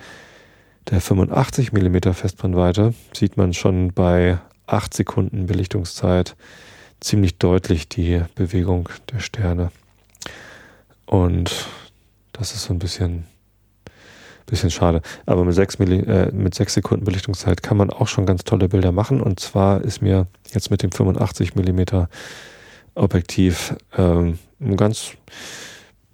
[0.89, 6.35] der 85 mm Festbrennweite sieht man schon bei 8 Sekunden Belichtungszeit
[6.99, 9.71] ziemlich deutlich die Bewegung der Sterne.
[11.05, 11.67] Und
[12.31, 13.25] das ist so ein bisschen
[14.45, 15.01] Bisschen schade.
[15.25, 18.69] Aber mit sechs, Milli äh, mit sechs Sekunden Belichtungszeit kann man auch schon ganz tolle
[18.69, 19.21] Bilder machen.
[19.21, 22.09] Und zwar ist mir jetzt mit dem 85 Millimeter
[22.95, 25.11] Objektiv ähm, ein ganz,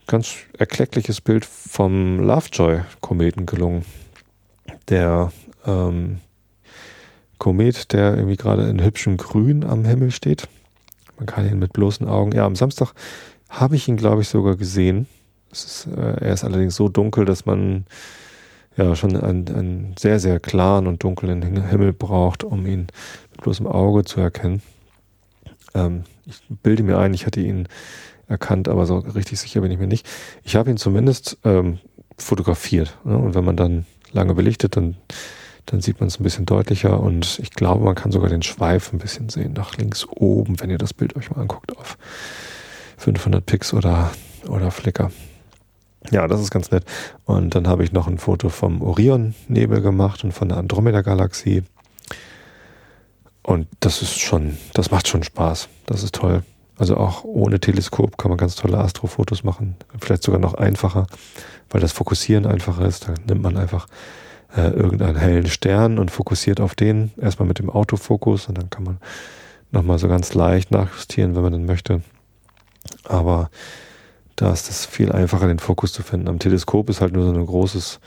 [0.07, 3.83] ganz erkleckliches Bild vom Lovejoy-Kometen gelungen.
[4.87, 5.31] Der
[5.65, 6.19] ähm,
[7.37, 10.47] Komet, der irgendwie gerade in hübschem Grün am Himmel steht.
[11.17, 12.31] Man kann ihn mit bloßen Augen.
[12.33, 12.93] Ja, am Samstag
[13.49, 15.07] habe ich ihn, glaube ich, sogar gesehen.
[15.51, 17.85] Ist, äh, er ist allerdings so dunkel, dass man
[18.77, 22.87] ja schon einen, einen sehr, sehr klaren und dunklen Himmel braucht, um ihn
[23.31, 24.61] mit bloßem Auge zu erkennen.
[25.73, 27.67] Ähm, ich bilde mir ein, ich hätte ihn
[28.27, 30.07] erkannt, aber so richtig sicher bin ich mir nicht.
[30.43, 31.79] Ich habe ihn zumindest ähm,
[32.17, 32.97] fotografiert.
[33.03, 33.17] Ne?
[33.17, 34.95] Und wenn man dann lange belichtet, dann,
[35.65, 38.93] dann sieht man es ein bisschen deutlicher und ich glaube, man kann sogar den Schweif
[38.93, 41.97] ein bisschen sehen, nach links oben, wenn ihr das Bild euch mal anguckt auf
[42.97, 44.11] 500 Pix oder,
[44.47, 45.11] oder Flickr.
[46.11, 46.85] Ja, das ist ganz nett.
[47.25, 51.63] Und dann habe ich noch ein Foto vom Orion-Nebel gemacht und von der Andromeda-Galaxie.
[53.43, 55.69] Und das ist schon, das macht schon Spaß.
[55.85, 56.43] Das ist toll.
[56.77, 59.75] Also auch ohne Teleskop kann man ganz tolle Astrofotos machen.
[59.99, 61.07] Vielleicht sogar noch einfacher,
[61.69, 63.07] weil das Fokussieren einfacher ist.
[63.07, 63.87] Da nimmt man einfach
[64.55, 67.11] äh, irgendeinen hellen Stern und fokussiert auf den.
[67.17, 68.97] Erstmal mit dem Autofokus und dann kann man
[69.71, 72.01] nochmal so ganz leicht nachjustieren, wenn man dann möchte.
[73.03, 73.49] Aber
[74.39, 76.29] da ist es viel einfacher, den Fokus zu finden.
[76.29, 77.99] Am Teleskop ist halt nur so ein großes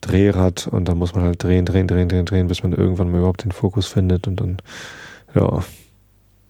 [0.00, 3.18] Drehrad und da muss man halt drehen, drehen, drehen, drehen, drehen, bis man irgendwann mal
[3.18, 4.56] überhaupt den Fokus findet und dann,
[5.36, 5.62] ja,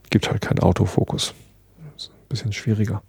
[0.09, 1.35] gibt halt keinen Autofokus.
[1.95, 3.03] Ist ein bisschen schwieriger.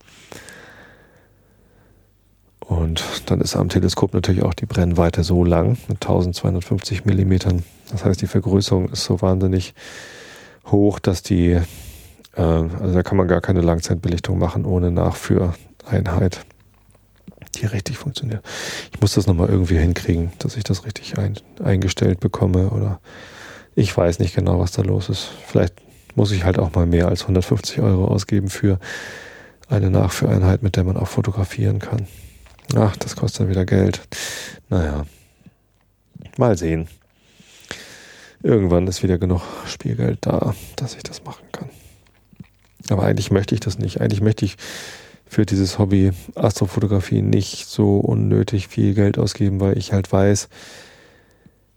[2.59, 7.63] Und dann ist am Teleskop natürlich auch die Brennweite so lang, mit 1250 Millimetern.
[7.91, 9.73] Das heißt, die Vergrößerung ist so wahnsinnig
[10.65, 11.51] hoch, dass die,
[12.35, 15.53] äh, also da kann man gar keine Langzeitbelichtung machen ohne Nachführ
[15.85, 16.45] Einheit,
[17.55, 18.43] die richtig funktioniert.
[18.93, 22.99] Ich muss das nochmal irgendwie hinkriegen, dass ich das richtig ein, eingestellt bekomme oder
[23.75, 25.29] ich weiß nicht genau, was da los ist.
[25.47, 25.75] Vielleicht
[26.15, 28.79] muss ich halt auch mal mehr als 150 Euro ausgeben für
[29.69, 32.07] eine Nachführeinheit, mit der man auch fotografieren kann.
[32.75, 34.01] Ach, das kostet dann wieder Geld.
[34.69, 35.05] Naja,
[36.37, 36.87] mal sehen.
[38.41, 41.69] Irgendwann ist wieder genug Spielgeld da, dass ich das machen kann.
[42.89, 44.01] Aber eigentlich möchte ich das nicht.
[44.01, 44.55] Eigentlich möchte ich
[45.29, 50.49] für dieses Hobby Astrofotografie nicht so unnötig viel Geld ausgeben, weil ich halt weiß,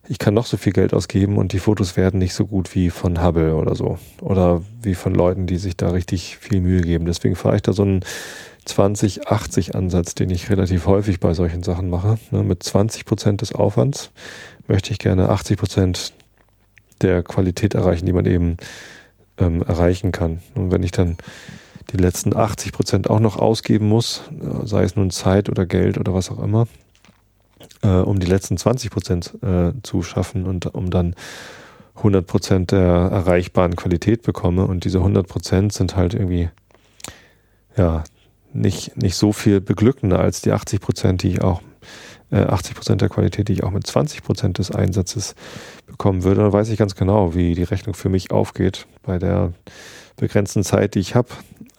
[0.08, 2.90] ich kann noch so viel Geld ausgeben und die Fotos werden nicht so gut wie
[2.90, 3.98] von Hubble oder so.
[4.20, 7.04] Oder wie von Leuten, die sich da richtig viel Mühe geben.
[7.04, 8.00] Deswegen fahre ich da so einen
[8.66, 12.18] 20-80 Ansatz, den ich relativ häufig bei solchen Sachen mache.
[12.30, 14.10] Ne, mit 20 Prozent des Aufwands
[14.66, 16.12] möchte ich gerne 80 Prozent
[17.02, 18.56] der Qualität erreichen, die man eben
[19.38, 20.40] ähm, erreichen kann.
[20.54, 21.16] Und wenn ich dann
[21.90, 25.98] die letzten 80 Prozent auch noch ausgeben muss, äh, sei es nun Zeit oder Geld
[25.98, 26.66] oder was auch immer,
[27.82, 31.14] äh, um die letzten 20 Prozent äh, zu schaffen und um dann
[31.96, 34.66] 100 Prozent der erreichbaren Qualität bekomme.
[34.66, 36.48] Und diese 100 Prozent sind halt irgendwie,
[37.76, 38.04] ja,
[38.52, 41.62] nicht, nicht so viel beglückender als die 80 Prozent, die ich auch,
[42.30, 45.34] äh, 80 Prozent der Qualität, die ich auch mit 20 Prozent des Einsatzes
[45.86, 46.42] bekommen würde.
[46.42, 49.52] Dann weiß ich ganz genau, wie die Rechnung für mich aufgeht bei der
[50.16, 51.28] begrenzten Zeit, die ich habe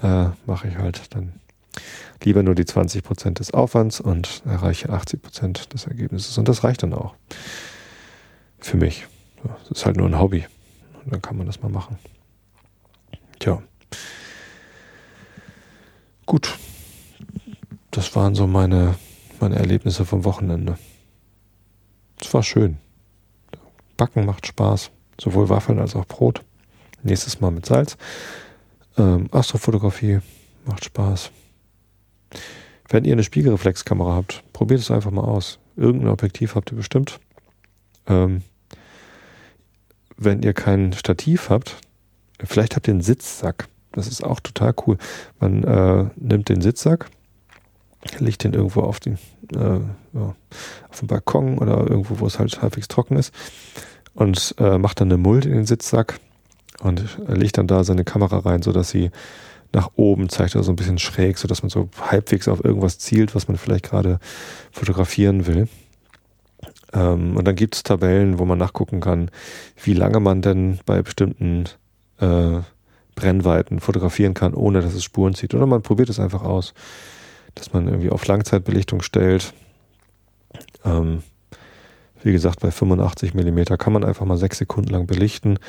[0.01, 1.33] äh, mache ich halt dann
[2.23, 6.37] lieber nur die 20 Prozent des Aufwands und erreiche 80 Prozent des Ergebnisses.
[6.37, 7.15] Und das reicht dann auch.
[8.59, 9.07] Für mich.
[9.43, 10.45] Das ist halt nur ein Hobby.
[11.03, 11.97] Und dann kann man das mal machen.
[13.39, 13.61] Tja.
[16.25, 16.57] Gut.
[17.91, 18.95] Das waren so meine,
[19.39, 20.77] meine Erlebnisse vom Wochenende.
[22.21, 22.77] Es war schön.
[23.97, 24.91] Backen macht Spaß.
[25.19, 26.43] Sowohl Waffeln als auch Brot.
[27.03, 27.97] Nächstes Mal mit Salz.
[28.97, 30.19] Ähm, Astrofotografie
[30.65, 31.31] macht Spaß.
[32.89, 35.59] Wenn ihr eine Spiegelreflexkamera habt, probiert es einfach mal aus.
[35.75, 37.19] Irgendein Objektiv habt ihr bestimmt.
[38.07, 38.41] Ähm,
[40.17, 41.77] wenn ihr kein Stativ habt,
[42.43, 43.67] vielleicht habt ihr einen Sitzsack.
[43.91, 44.97] Das ist auch total cool.
[45.39, 47.09] Man äh, nimmt den Sitzsack,
[48.19, 49.17] legt den irgendwo auf den,
[49.55, 49.79] äh,
[50.13, 50.35] ja,
[50.89, 53.33] auf den Balkon oder irgendwo, wo es halt halbwegs trocken ist
[54.13, 56.19] und äh, macht dann eine Mulde in den Sitzsack
[56.81, 59.11] und legt dann da seine Kamera rein, sodass sie
[59.73, 63.47] nach oben zeigt, also ein bisschen schräg, sodass man so halbwegs auf irgendwas zielt, was
[63.47, 64.19] man vielleicht gerade
[64.71, 65.67] fotografieren will.
[66.93, 69.31] Ähm, und dann gibt es Tabellen, wo man nachgucken kann,
[69.83, 71.65] wie lange man denn bei bestimmten
[72.19, 72.59] äh,
[73.15, 75.53] Brennweiten fotografieren kann, ohne dass es Spuren zieht.
[75.53, 76.73] Oder man probiert es einfach aus,
[77.55, 79.53] dass man irgendwie auf Langzeitbelichtung stellt.
[80.85, 81.23] Ähm,
[82.23, 85.59] wie gesagt, bei 85 mm kann man einfach mal sechs Sekunden lang belichten.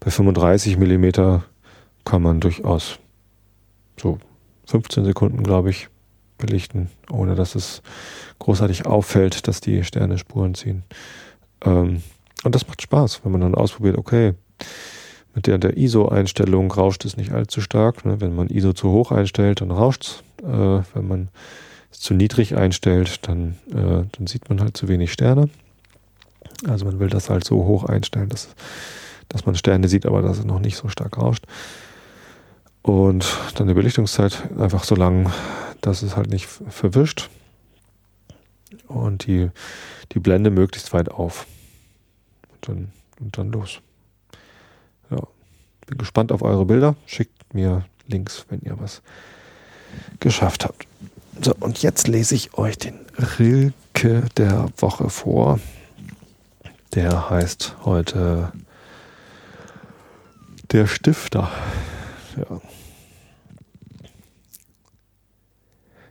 [0.00, 1.40] Bei 35 mm
[2.04, 2.98] kann man durchaus
[4.00, 4.18] so
[4.66, 5.88] 15 Sekunden, glaube ich,
[6.38, 7.82] belichten, ohne dass es
[8.38, 10.84] großartig auffällt, dass die Sterne Spuren ziehen.
[11.64, 12.02] Ähm,
[12.44, 14.34] und das macht Spaß, wenn man dann ausprobiert, okay,
[15.34, 18.04] mit der, der ISO-Einstellung rauscht es nicht allzu stark.
[18.04, 18.20] Ne?
[18.20, 20.44] Wenn man ISO zu hoch einstellt, dann rauscht es.
[20.44, 21.28] Äh, wenn man
[21.90, 25.48] es zu niedrig einstellt, dann, äh, dann sieht man halt zu wenig Sterne.
[26.66, 28.48] Also man will das halt so hoch einstellen, dass,
[29.28, 31.44] dass man Sterne sieht, aber dass es noch nicht so stark rauscht.
[32.82, 33.26] Und
[33.56, 35.32] dann die Belichtungszeit einfach so lang,
[35.80, 37.30] dass es halt nicht verwischt.
[38.88, 39.50] und die,
[40.12, 41.46] die Blende möglichst weit auf.
[42.52, 43.80] Und dann, und dann los.
[45.10, 45.18] Ja.
[45.86, 46.96] Bin gespannt auf eure Bilder.
[47.06, 49.02] Schickt mir Links, wenn ihr was
[50.20, 50.86] geschafft habt.
[51.42, 52.94] So, und jetzt lese ich euch den
[53.38, 55.58] Rilke der Woche vor.
[56.94, 58.52] Der heißt heute
[60.70, 61.50] Der Stifter.
[62.36, 62.60] Ja.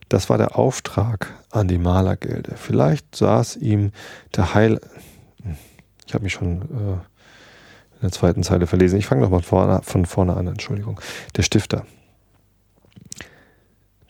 [0.09, 2.55] Das war der Auftrag an die Malergilde.
[2.57, 3.91] Vielleicht saß ihm
[4.35, 4.81] der Heil.
[6.05, 8.99] Ich habe mich schon äh, in der zweiten Zeile verlesen.
[8.99, 10.99] Ich fange nochmal vorne, von vorne an, Entschuldigung.
[11.37, 11.85] Der Stifter.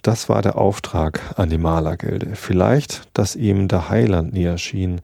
[0.01, 2.35] Das war der Auftrag an die Malergilde.
[2.35, 5.01] Vielleicht, dass ihm der Heiland nie erschien.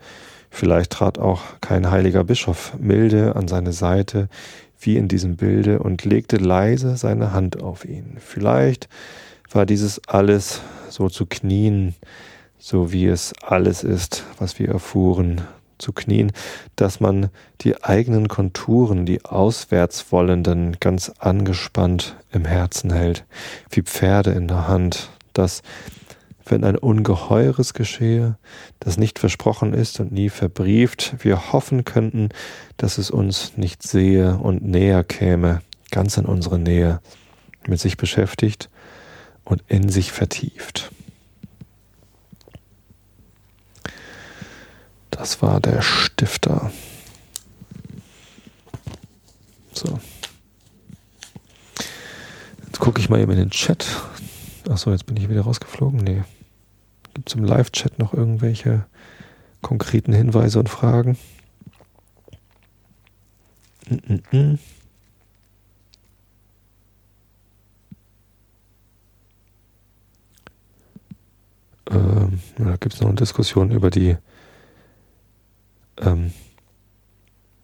[0.50, 4.30] Vielleicht trat auch kein heiliger Bischof milde an seine Seite,
[4.80, 8.18] wie in diesem Bilde, und legte leise seine Hand auf ihn.
[8.20, 8.88] Vielleicht
[9.52, 11.96] war dieses alles so zu knien,
[12.58, 15.42] so wie es alles ist, was wir erfuhren,
[15.80, 16.32] zu knien,
[16.76, 17.30] dass man
[17.62, 23.26] die eigenen Konturen, die auswärts wollenden, ganz angespannt im Herzen hält,
[23.72, 25.64] wie Pferde in der Hand, dass,
[26.52, 28.38] wenn ein Ungeheures geschehe,
[28.80, 32.30] das nicht versprochen ist und nie verbrieft, wir hoffen könnten,
[32.78, 37.02] dass es uns nicht sehe und näher käme, ganz in unsere Nähe,
[37.68, 38.70] mit sich beschäftigt
[39.44, 40.92] und in sich vertieft.
[45.12, 46.72] Das war der Stifter.
[49.74, 50.00] So.
[52.66, 53.86] Jetzt gucke ich mal eben in den Chat.
[54.70, 56.00] Achso, jetzt bin ich wieder rausgeflogen.
[56.00, 56.24] Nee.
[57.14, 58.86] Gibt es im Live-Chat noch irgendwelche
[59.62, 61.18] konkreten Hinweise und Fragen?
[63.90, 64.60] Mm -mm -mm.
[71.92, 74.16] Ähm, da gibt es noch eine Diskussion über die
[75.98, 76.32] ähm,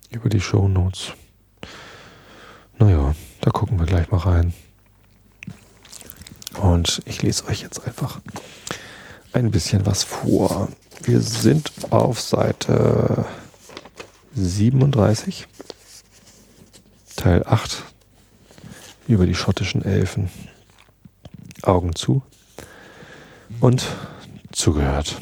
[0.10, 1.14] über die Show Notes.
[2.78, 4.54] Naja, da gucken wir gleich mal rein.
[6.62, 8.22] Und ich lese euch jetzt einfach
[9.36, 10.70] ein bisschen was vor.
[11.04, 13.26] Wir sind auf Seite
[14.34, 15.48] 37,
[17.18, 17.84] Teil 8,
[19.10, 20.30] über die schottischen Elfen.
[21.64, 22.24] Augen zu
[23.60, 23.86] und
[24.54, 25.20] zugehört.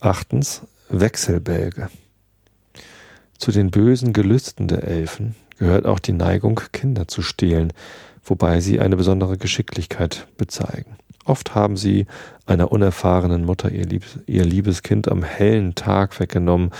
[0.00, 1.88] Achtens, Wechselbälge.
[3.38, 7.72] Zu den bösen Gelüsten der Elfen gehört auch die Neigung, Kinder zu stehlen,
[8.22, 10.96] wobei sie eine besondere Geschicklichkeit bezeigen.
[11.26, 12.06] Oft haben sie
[12.46, 16.70] einer unerfahrenen Mutter ihr, liebes, ihr liebes Kind am hellen Tag weggenommen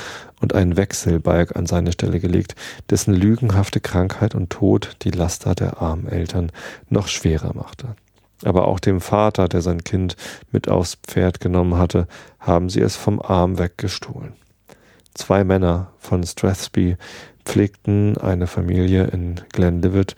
[0.41, 2.55] und einen Wechselbalg an seine Stelle gelegt,
[2.89, 6.53] dessen lügenhafte Krankheit und Tod die Laster der armen Eltern
[6.89, 7.97] noch schwerer machte
[8.45, 10.17] aber auch dem Vater, der sein Kind
[10.53, 12.07] mit aufs Pferd genommen hatte,
[12.39, 14.35] haben sie es vom Arm weggestohlen.
[15.15, 16.97] Zwei Männer von Strathspey
[17.45, 20.17] pflegten eine Familie in Glenlivet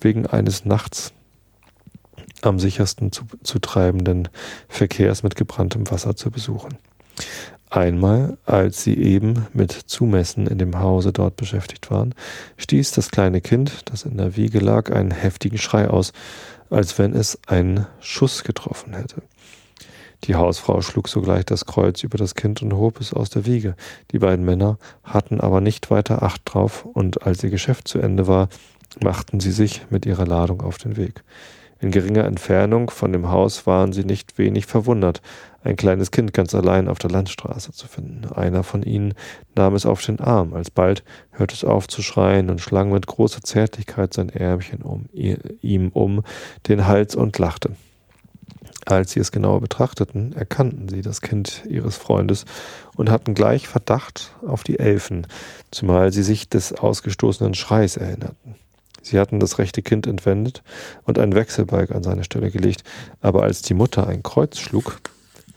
[0.00, 1.12] wegen eines nachts
[2.42, 4.28] am sichersten zu, zu treibenden
[4.68, 6.78] Verkehrs mit gebranntem Wasser zu besuchen.
[7.68, 12.16] Einmal, als sie eben mit Zumessen in dem Hause dort beschäftigt waren,
[12.56, 16.12] stieß das kleine Kind, das in der Wiege lag, einen heftigen Schrei aus,
[16.68, 19.22] als wenn es einen Schuss getroffen hätte.
[20.24, 23.74] Die Hausfrau schlug sogleich das Kreuz über das Kind und hob es aus der Wiege.
[24.10, 28.26] Die beiden Männer hatten aber nicht weiter Acht drauf, und als ihr Geschäft zu Ende
[28.26, 28.48] war,
[29.02, 31.22] machten sie sich mit ihrer Ladung auf den Weg.
[31.80, 35.22] In geringer Entfernung von dem Haus waren sie nicht wenig verwundert,
[35.64, 38.30] ein kleines Kind ganz allein auf der Landstraße zu finden.
[38.32, 39.14] Einer von ihnen
[39.54, 43.40] nahm es auf den Arm, alsbald hörte es auf zu schreien und schlang mit großer
[43.42, 46.22] Zärtlichkeit sein Ärmchen um, ihm um
[46.68, 47.70] den Hals und lachte.
[48.86, 52.44] Als sie es genauer betrachteten, erkannten sie das Kind ihres Freundes
[52.96, 55.26] und hatten gleich Verdacht auf die Elfen,
[55.70, 58.56] zumal sie sich des ausgestoßenen Schreis erinnerten.
[59.02, 60.62] Sie hatten das rechte Kind entwendet
[61.04, 62.84] und einen Wechselbalg an seine Stelle gelegt,
[63.20, 65.00] aber als die Mutter ein Kreuz schlug,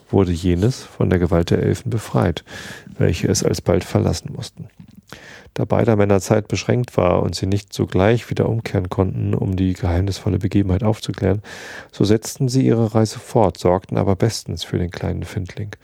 [0.09, 2.43] wurde jenes von der Gewalt der Elfen befreit,
[2.97, 4.67] welche es alsbald verlassen mussten.
[5.55, 9.73] Da beider Männer Zeit beschränkt war und sie nicht sogleich wieder umkehren konnten, um die
[9.73, 11.41] geheimnisvolle Begebenheit aufzuklären,
[11.91, 15.75] so setzten sie ihre Reise fort, sorgten aber bestens für den kleinen Findling.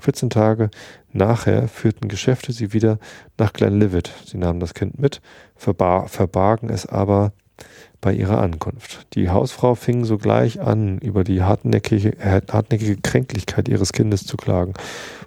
[0.00, 0.70] 14 Tage
[1.14, 2.98] nachher führten Geschäfte sie wieder
[3.38, 4.12] nach Glenlivet.
[4.26, 5.20] Sie nahmen das Kind mit,
[5.56, 7.32] verbar verbargen es aber
[8.00, 9.06] bei ihrer Ankunft.
[9.14, 14.74] Die Hausfrau fing sogleich an, über die hartnäckige, hartnäckige Kränklichkeit ihres Kindes zu klagen,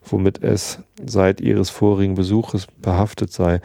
[0.05, 3.61] womit es seit ihres vorigen Besuches behaftet sei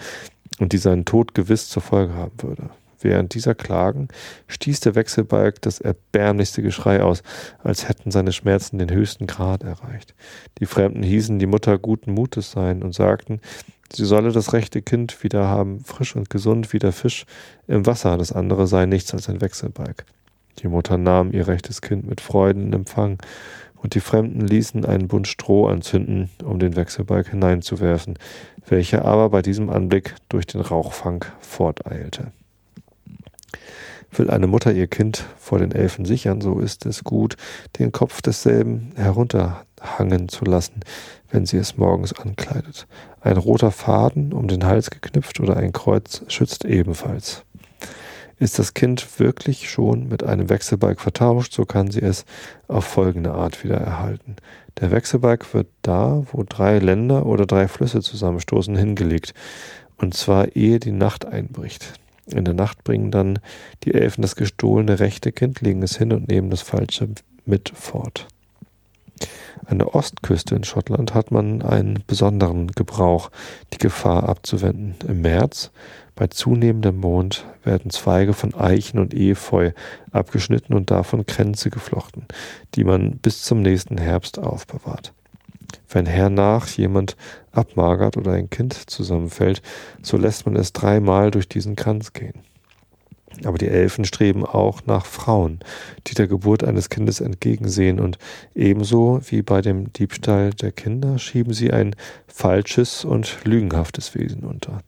[0.61, 2.71] und die seinen Tod gewiss zur Folge haben würde.
[3.03, 4.09] Während dieser Klagen
[4.47, 7.23] stieß der Wechselbalg das erbärmlichste Geschrei aus,
[7.63, 10.15] als hätten seine Schmerzen den höchsten Grad erreicht.
[10.59, 13.41] Die Fremden hießen die Mutter guten Mutes sein und sagten,
[13.93, 17.27] sie solle das rechte Kind wieder haben, frisch und gesund wie der Fisch
[17.67, 20.05] im Wasser, das andere sei nichts als ein Wechselbalg.
[20.61, 23.19] Die Mutter nahm ihr rechtes Kind mit Freuden in Empfang,
[23.83, 28.17] und die Fremden ließen einen Bund Stroh anzünden, um den Wechselbalg hineinzuwerfen,
[28.69, 32.31] welcher aber bei diesem Anblick durch den Rauchfang forteilte.
[34.15, 37.37] Will eine Mutter ihr Kind vor den Elfen sichern, so ist es gut,
[37.79, 40.81] den Kopf desselben herunterhangen zu lassen,
[41.31, 42.87] wenn sie es morgens ankleidet.
[43.23, 47.45] Ein roter Faden um den Hals geknüpft oder ein Kreuz schützt ebenfalls.
[48.39, 52.27] Ist das Kind wirklich schon mit einem Wechselbalg vertauscht, so kann sie es
[52.69, 54.37] auf folgende Art wieder erhalten.
[54.81, 59.33] Der Wechselbalg wird da, wo drei Länder oder drei Flüsse zusammenstoßen, hingelegt,
[59.97, 62.02] und zwar ehe die Nacht einbricht.
[62.27, 63.39] In der Nacht bringen dann
[63.85, 67.09] die Elfen das gestohlene rechte Kind, legen es hin und nehmen das falsche
[67.45, 68.29] mit fort.
[69.65, 73.31] An der Ostküste in Schottland hat man einen besonderen Gebrauch,
[73.73, 74.97] die Gefahr abzuwenden.
[75.09, 75.71] Im März,
[76.15, 79.73] bei zunehmendem Mond, werden Zweige von Eichen und Efeu
[80.11, 82.27] abgeschnitten und davon Kränze geflochten,
[82.75, 85.13] die man bis zum nächsten Herbst aufbewahrt.
[85.89, 87.17] Wenn hernach jemand
[87.53, 89.63] abmagert oder ein Kind zusammenfällt,
[90.03, 92.43] so lässt man es dreimal durch diesen Kranz gehen.
[93.45, 95.61] Aber die Elfen streben auch nach Frauen,
[96.07, 98.19] die der Geburt eines Kindes entgegensehen, und
[98.55, 101.97] ebenso wie bei dem Diebstahl der Kinder schieben sie ein
[102.27, 104.81] falsches und lügenhaftes Wesen unter.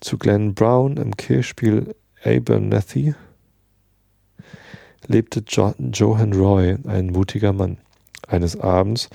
[0.00, 1.94] Zu Glenn Brown im Kirchspiel
[2.24, 3.14] Abernethy
[5.06, 7.78] lebte jo Johan Roy, ein mutiger Mann.
[8.26, 9.10] Eines Abends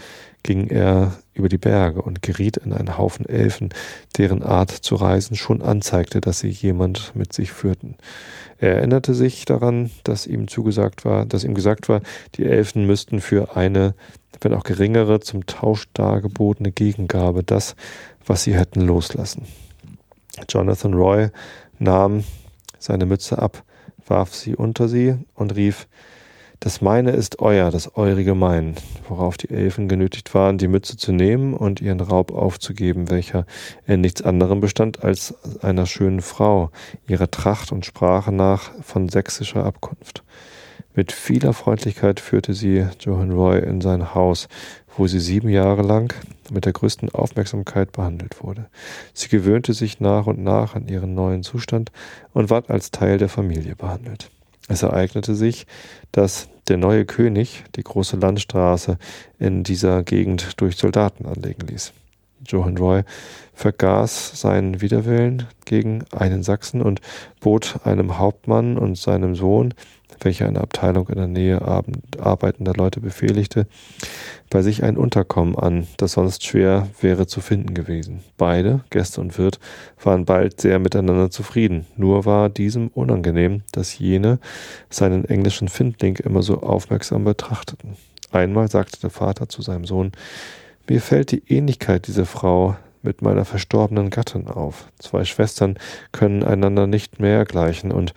[0.46, 3.70] ging er über die Berge und geriet in einen Haufen Elfen,
[4.16, 7.96] deren Art zu reisen schon anzeigte, dass sie jemand mit sich führten.
[8.60, 12.02] Er erinnerte sich daran, dass ihm zugesagt war, dass ihm gesagt war,
[12.36, 13.96] die Elfen müssten für eine,
[14.40, 17.76] wenn auch geringere, zum Tausch dargebotene Gegengabe das,
[18.24, 19.48] was sie hätten loslassen.
[20.48, 21.30] Jonathan Roy
[21.80, 22.24] nahm
[22.78, 23.64] seine Mütze ab,
[24.06, 25.88] warf sie unter sie und rief
[26.60, 28.76] das meine ist euer, das eurige mein,
[29.08, 33.46] worauf die Elfen genötigt waren, die Mütze zu nehmen und ihren Raub aufzugeben, welcher
[33.86, 36.72] in nichts anderem bestand als einer schönen Frau,
[37.08, 40.24] ihrer Tracht und Sprache nach von sächsischer Abkunft.
[40.96, 44.48] Mit vieler Freundlichkeit führte sie Johan Roy in sein Haus,
[44.96, 46.14] wo sie sieben Jahre lang
[46.50, 48.68] mit der größten Aufmerksamkeit behandelt wurde.
[49.14, 51.92] Sie gewöhnte sich nach und nach an ihren neuen Zustand
[52.34, 54.32] und ward als Teil der Familie behandelt.
[54.68, 55.68] Es ereignete sich,
[56.12, 58.98] dass der neue König die große Landstraße
[59.38, 61.94] in dieser Gegend durch Soldaten anlegen ließ.
[62.48, 63.04] Johann Roy
[63.54, 67.02] vergaß seinen Widerwillen gegen einen Sachsen und
[67.40, 69.74] bot einem Hauptmann und seinem Sohn
[70.20, 71.62] welcher eine Abteilung in der Nähe
[72.20, 73.68] arbeitender Leute befehligte,
[74.50, 78.22] bei sich ein Unterkommen an, das sonst schwer wäre zu finden gewesen.
[78.38, 79.60] Beide, Gäste und Wirt,
[80.02, 81.86] waren bald sehr miteinander zufrieden.
[81.98, 84.40] Nur war diesem unangenehm, dass jene
[84.90, 87.98] seinen englischen Findling immer so aufmerksam betrachteten.
[88.32, 90.12] Einmal sagte der Vater zu seinem Sohn,
[90.88, 94.88] mir fällt die Ähnlichkeit dieser Frau mit meiner verstorbenen Gattin auf.
[95.00, 95.78] Zwei Schwestern
[96.12, 98.14] können einander nicht mehr gleichen und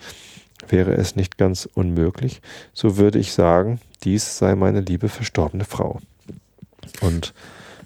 [0.67, 2.41] Wäre es nicht ganz unmöglich,
[2.73, 5.99] so würde ich sagen, dies sei meine liebe verstorbene Frau.
[7.01, 7.33] Und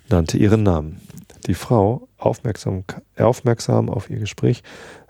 [0.10, 1.02] nannte ihren Namen.
[1.48, 2.84] Die Frau, aufmerksam,
[3.18, 4.64] aufmerksam auf ihr Gespräch,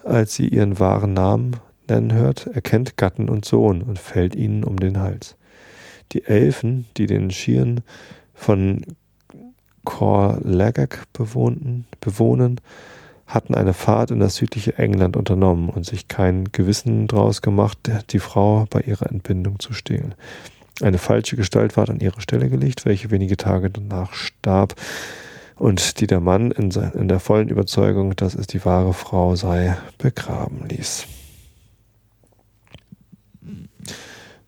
[0.03, 1.55] als sie ihren wahren Namen
[1.87, 5.35] nennen hört, erkennt Gatten und Sohn und fällt ihnen um den Hals.
[6.11, 7.81] Die Elfen, die den Schieren
[8.33, 8.85] von
[11.13, 12.61] bewohnten, bewohnen,
[13.25, 17.77] hatten eine Fahrt in das südliche England unternommen und sich kein Gewissen daraus gemacht,
[18.09, 20.15] die Frau bei ihrer Entbindung zu stehlen.
[20.81, 24.75] Eine falsche Gestalt ward an ihre Stelle gelegt, welche wenige Tage danach starb
[25.55, 29.77] und die der Mann in, in der vollen Überzeugung, dass es die wahre Frau sei,
[29.97, 31.05] begraben ließ.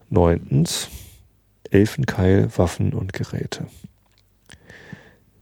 [0.10, 0.90] Neuntens
[1.72, 3.68] Elfenkeil, Waffen und Geräte.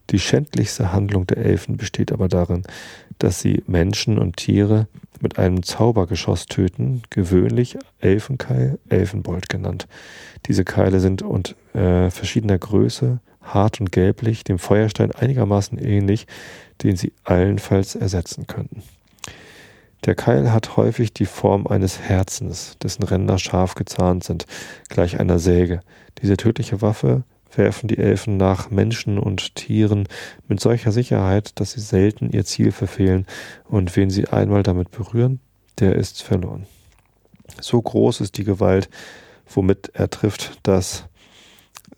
[0.10, 2.64] Die schändlichste Handlung der Elfen besteht aber darin,
[3.20, 4.88] dass sie Menschen und Tiere
[5.22, 9.88] mit einem Zaubergeschoss töten, gewöhnlich Elfenkeil, Elfenbold genannt.
[10.45, 16.28] Diese Keile sind und äh, verschiedener Größe, hart und gelblich, dem Feuerstein einigermaßen ähnlich,
[16.82, 18.84] den sie allenfalls ersetzen könnten.
[20.05, 24.45] Der Keil hat häufig die Form eines Herzens, dessen Ränder scharf gezahnt sind,
[24.89, 25.80] gleich einer Säge.
[26.22, 27.24] Diese tödliche Waffe
[27.58, 30.08] werfen die Elfen nach Menschen und Tieren
[30.47, 33.26] mit solcher Sicherheit, dass sie selten ihr Ziel verfehlen,
[33.66, 35.39] und wen sie einmal damit berühren,
[35.80, 36.66] der ist verloren.
[37.60, 38.89] So groß ist die Gewalt,
[39.47, 41.06] womit er trifft, dass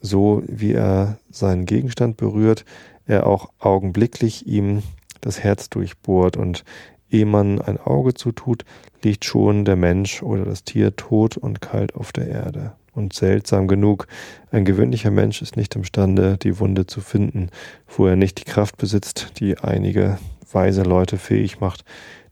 [0.01, 2.65] so wie er seinen Gegenstand berührt,
[3.05, 4.83] er auch augenblicklich ihm
[5.21, 6.63] das Herz durchbohrt und
[7.09, 8.65] ehe man ein Auge zutut,
[9.03, 12.73] liegt schon der Mensch oder das Tier tot und kalt auf der Erde.
[12.95, 14.07] Und seltsam genug,
[14.51, 17.49] ein gewöhnlicher Mensch ist nicht imstande, die Wunde zu finden,
[17.87, 20.17] wo er nicht die Kraft besitzt, die einige
[20.51, 21.83] weise Leute fähig macht,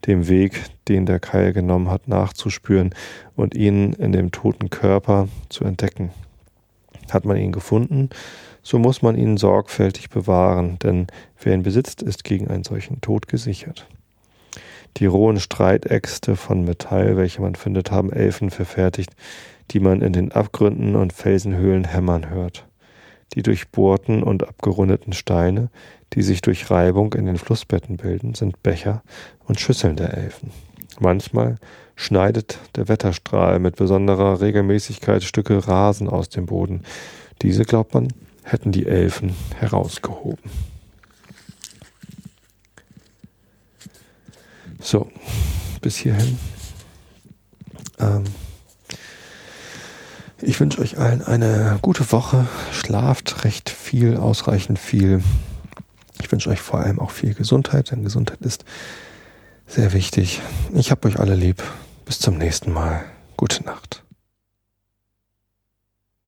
[0.07, 2.95] dem Weg, den der Keil genommen hat, nachzuspüren
[3.35, 6.11] und ihn in dem toten Körper zu entdecken.
[7.11, 8.09] Hat man ihn gefunden,
[8.61, 11.07] so muss man ihn sorgfältig bewahren, denn
[11.41, 13.85] wer ihn besitzt, ist gegen einen solchen Tod gesichert.
[14.97, 19.11] Die rohen Streitäxte von Metall, welche man findet, haben Elfen verfertigt,
[19.71, 22.65] die man in den Abgründen und Felsenhöhlen hämmern hört.
[23.33, 25.69] Die durchbohrten und abgerundeten Steine,
[26.13, 29.01] die sich durch Reibung in den Flussbetten bilden, sind Becher
[29.45, 30.51] und Schüsseln der Elfen.
[30.99, 31.55] Manchmal
[31.95, 36.83] schneidet der Wetterstrahl mit besonderer Regelmäßigkeit Stücke Rasen aus dem Boden.
[37.41, 38.09] Diese, glaubt man,
[38.43, 40.51] hätten die Elfen herausgehoben.
[44.79, 45.09] So,
[45.81, 46.37] bis hierhin.
[47.99, 48.25] Ähm,
[50.45, 52.47] ich wünsche euch allen eine gute Woche.
[52.71, 55.23] Schlaft recht viel, ausreichend viel.
[56.21, 58.65] Ich wünsche euch vor allem auch viel Gesundheit, denn Gesundheit ist
[59.67, 60.41] sehr wichtig.
[60.73, 61.63] Ich habe euch alle lieb.
[62.05, 63.05] Bis zum nächsten Mal.
[63.37, 64.02] Gute Nacht.